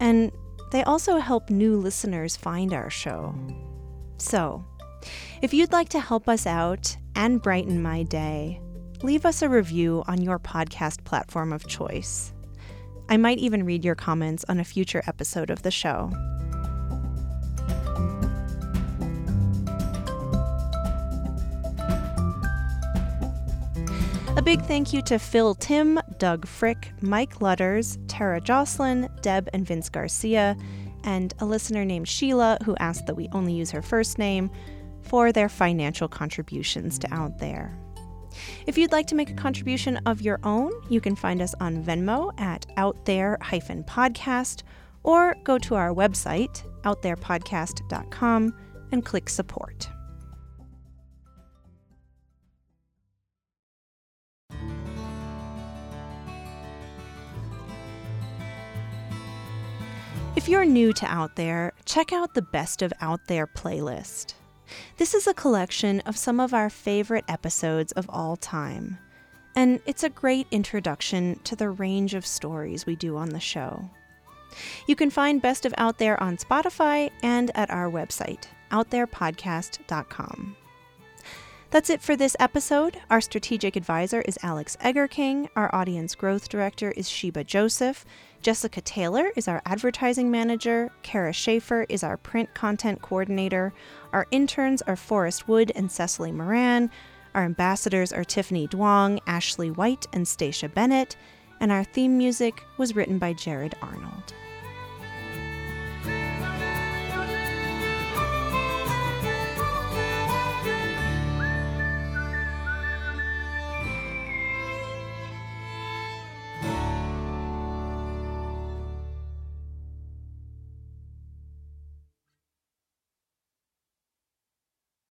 and 0.00 0.32
they 0.72 0.82
also 0.82 1.18
help 1.18 1.50
new 1.50 1.76
listeners 1.76 2.36
find 2.36 2.74
our 2.74 2.90
show. 2.90 3.32
So, 4.18 4.64
if 5.40 5.54
you'd 5.54 5.72
like 5.72 5.88
to 5.90 6.00
help 6.00 6.28
us 6.28 6.46
out 6.46 6.96
and 7.14 7.40
brighten 7.40 7.80
my 7.80 8.02
day, 8.02 8.60
leave 9.02 9.24
us 9.24 9.40
a 9.40 9.48
review 9.48 10.02
on 10.08 10.20
your 10.20 10.40
podcast 10.40 11.04
platform 11.04 11.52
of 11.52 11.68
choice. 11.68 12.34
I 13.08 13.16
might 13.16 13.38
even 13.38 13.64
read 13.64 13.84
your 13.84 13.94
comments 13.94 14.44
on 14.48 14.58
a 14.58 14.64
future 14.64 15.02
episode 15.06 15.48
of 15.48 15.62
the 15.62 15.70
show. 15.70 16.10
A 24.40 24.42
big 24.42 24.62
thank 24.62 24.94
you 24.94 25.02
to 25.02 25.18
Phil 25.18 25.54
Tim, 25.54 26.00
Doug 26.16 26.46
Frick, 26.46 26.94
Mike 27.02 27.42
Lutters, 27.42 27.98
Tara 28.08 28.40
Jocelyn, 28.40 29.06
Deb 29.20 29.50
and 29.52 29.66
Vince 29.66 29.90
Garcia, 29.90 30.56
and 31.04 31.34
a 31.40 31.44
listener 31.44 31.84
named 31.84 32.08
Sheila 32.08 32.56
who 32.64 32.74
asked 32.76 33.04
that 33.04 33.16
we 33.16 33.28
only 33.32 33.52
use 33.52 33.70
her 33.70 33.82
first 33.82 34.16
name 34.16 34.50
for 35.02 35.30
their 35.30 35.50
financial 35.50 36.08
contributions 36.08 36.98
to 37.00 37.14
Out 37.14 37.36
There. 37.36 37.78
If 38.66 38.78
you'd 38.78 38.92
like 38.92 39.06
to 39.08 39.14
make 39.14 39.28
a 39.28 39.34
contribution 39.34 39.98
of 40.06 40.22
your 40.22 40.40
own, 40.42 40.72
you 40.88 41.02
can 41.02 41.16
find 41.16 41.42
us 41.42 41.54
on 41.60 41.84
Venmo 41.84 42.32
at 42.40 42.64
Out 42.78 43.04
There 43.04 43.36
Podcast 43.42 44.62
or 45.02 45.36
go 45.44 45.58
to 45.58 45.74
our 45.74 45.90
website, 45.90 46.64
outtherepodcast.com, 46.84 48.54
and 48.90 49.04
click 49.04 49.28
support. 49.28 49.90
If 60.36 60.48
you're 60.48 60.64
new 60.64 60.92
to 60.92 61.06
Out 61.06 61.34
There, 61.34 61.72
check 61.84 62.12
out 62.12 62.34
the 62.34 62.42
Best 62.42 62.82
of 62.82 62.92
Out 63.00 63.26
There 63.26 63.48
playlist. 63.48 64.34
This 64.96 65.12
is 65.12 65.26
a 65.26 65.34
collection 65.34 65.98
of 66.00 66.16
some 66.16 66.38
of 66.38 66.54
our 66.54 66.70
favorite 66.70 67.24
episodes 67.26 67.90
of 67.92 68.08
all 68.08 68.36
time, 68.36 68.98
and 69.56 69.80
it's 69.86 70.04
a 70.04 70.08
great 70.08 70.46
introduction 70.52 71.40
to 71.42 71.56
the 71.56 71.68
range 71.68 72.14
of 72.14 72.24
stories 72.24 72.86
we 72.86 72.94
do 72.94 73.16
on 73.16 73.30
the 73.30 73.40
show. 73.40 73.90
You 74.86 74.94
can 74.94 75.10
find 75.10 75.42
Best 75.42 75.66
of 75.66 75.74
Out 75.76 75.98
There 75.98 76.22
on 76.22 76.36
Spotify 76.36 77.10
and 77.24 77.50
at 77.56 77.70
our 77.70 77.90
website, 77.90 78.44
outtherepodcast.com. 78.70 80.56
That's 81.70 81.88
it 81.88 82.02
for 82.02 82.16
this 82.16 82.34
episode. 82.40 83.00
Our 83.10 83.20
strategic 83.20 83.76
advisor 83.76 84.22
is 84.22 84.36
Alex 84.42 84.76
Eggerking. 84.80 85.48
Our 85.54 85.72
audience 85.72 86.16
growth 86.16 86.48
director 86.48 86.90
is 86.90 87.08
Sheba 87.08 87.44
Joseph. 87.44 88.04
Jessica 88.42 88.80
Taylor 88.80 89.30
is 89.36 89.46
our 89.46 89.62
advertising 89.64 90.32
manager. 90.32 90.90
Kara 91.02 91.32
Schaefer 91.32 91.86
is 91.88 92.02
our 92.02 92.16
print 92.16 92.52
content 92.54 93.02
coordinator. 93.02 93.72
Our 94.12 94.26
interns 94.32 94.82
are 94.82 94.96
Forrest 94.96 95.46
Wood 95.46 95.70
and 95.76 95.92
Cecily 95.92 96.32
Moran. 96.32 96.90
Our 97.36 97.44
ambassadors 97.44 98.12
are 98.12 98.24
Tiffany 98.24 98.66
Duong, 98.66 99.20
Ashley 99.28 99.70
White, 99.70 100.06
and 100.12 100.26
Stacia 100.26 100.68
Bennett. 100.68 101.14
And 101.60 101.70
our 101.70 101.84
theme 101.84 102.18
music 102.18 102.64
was 102.78 102.96
written 102.96 103.18
by 103.20 103.32
Jared 103.32 103.76
Arnold. 103.80 104.34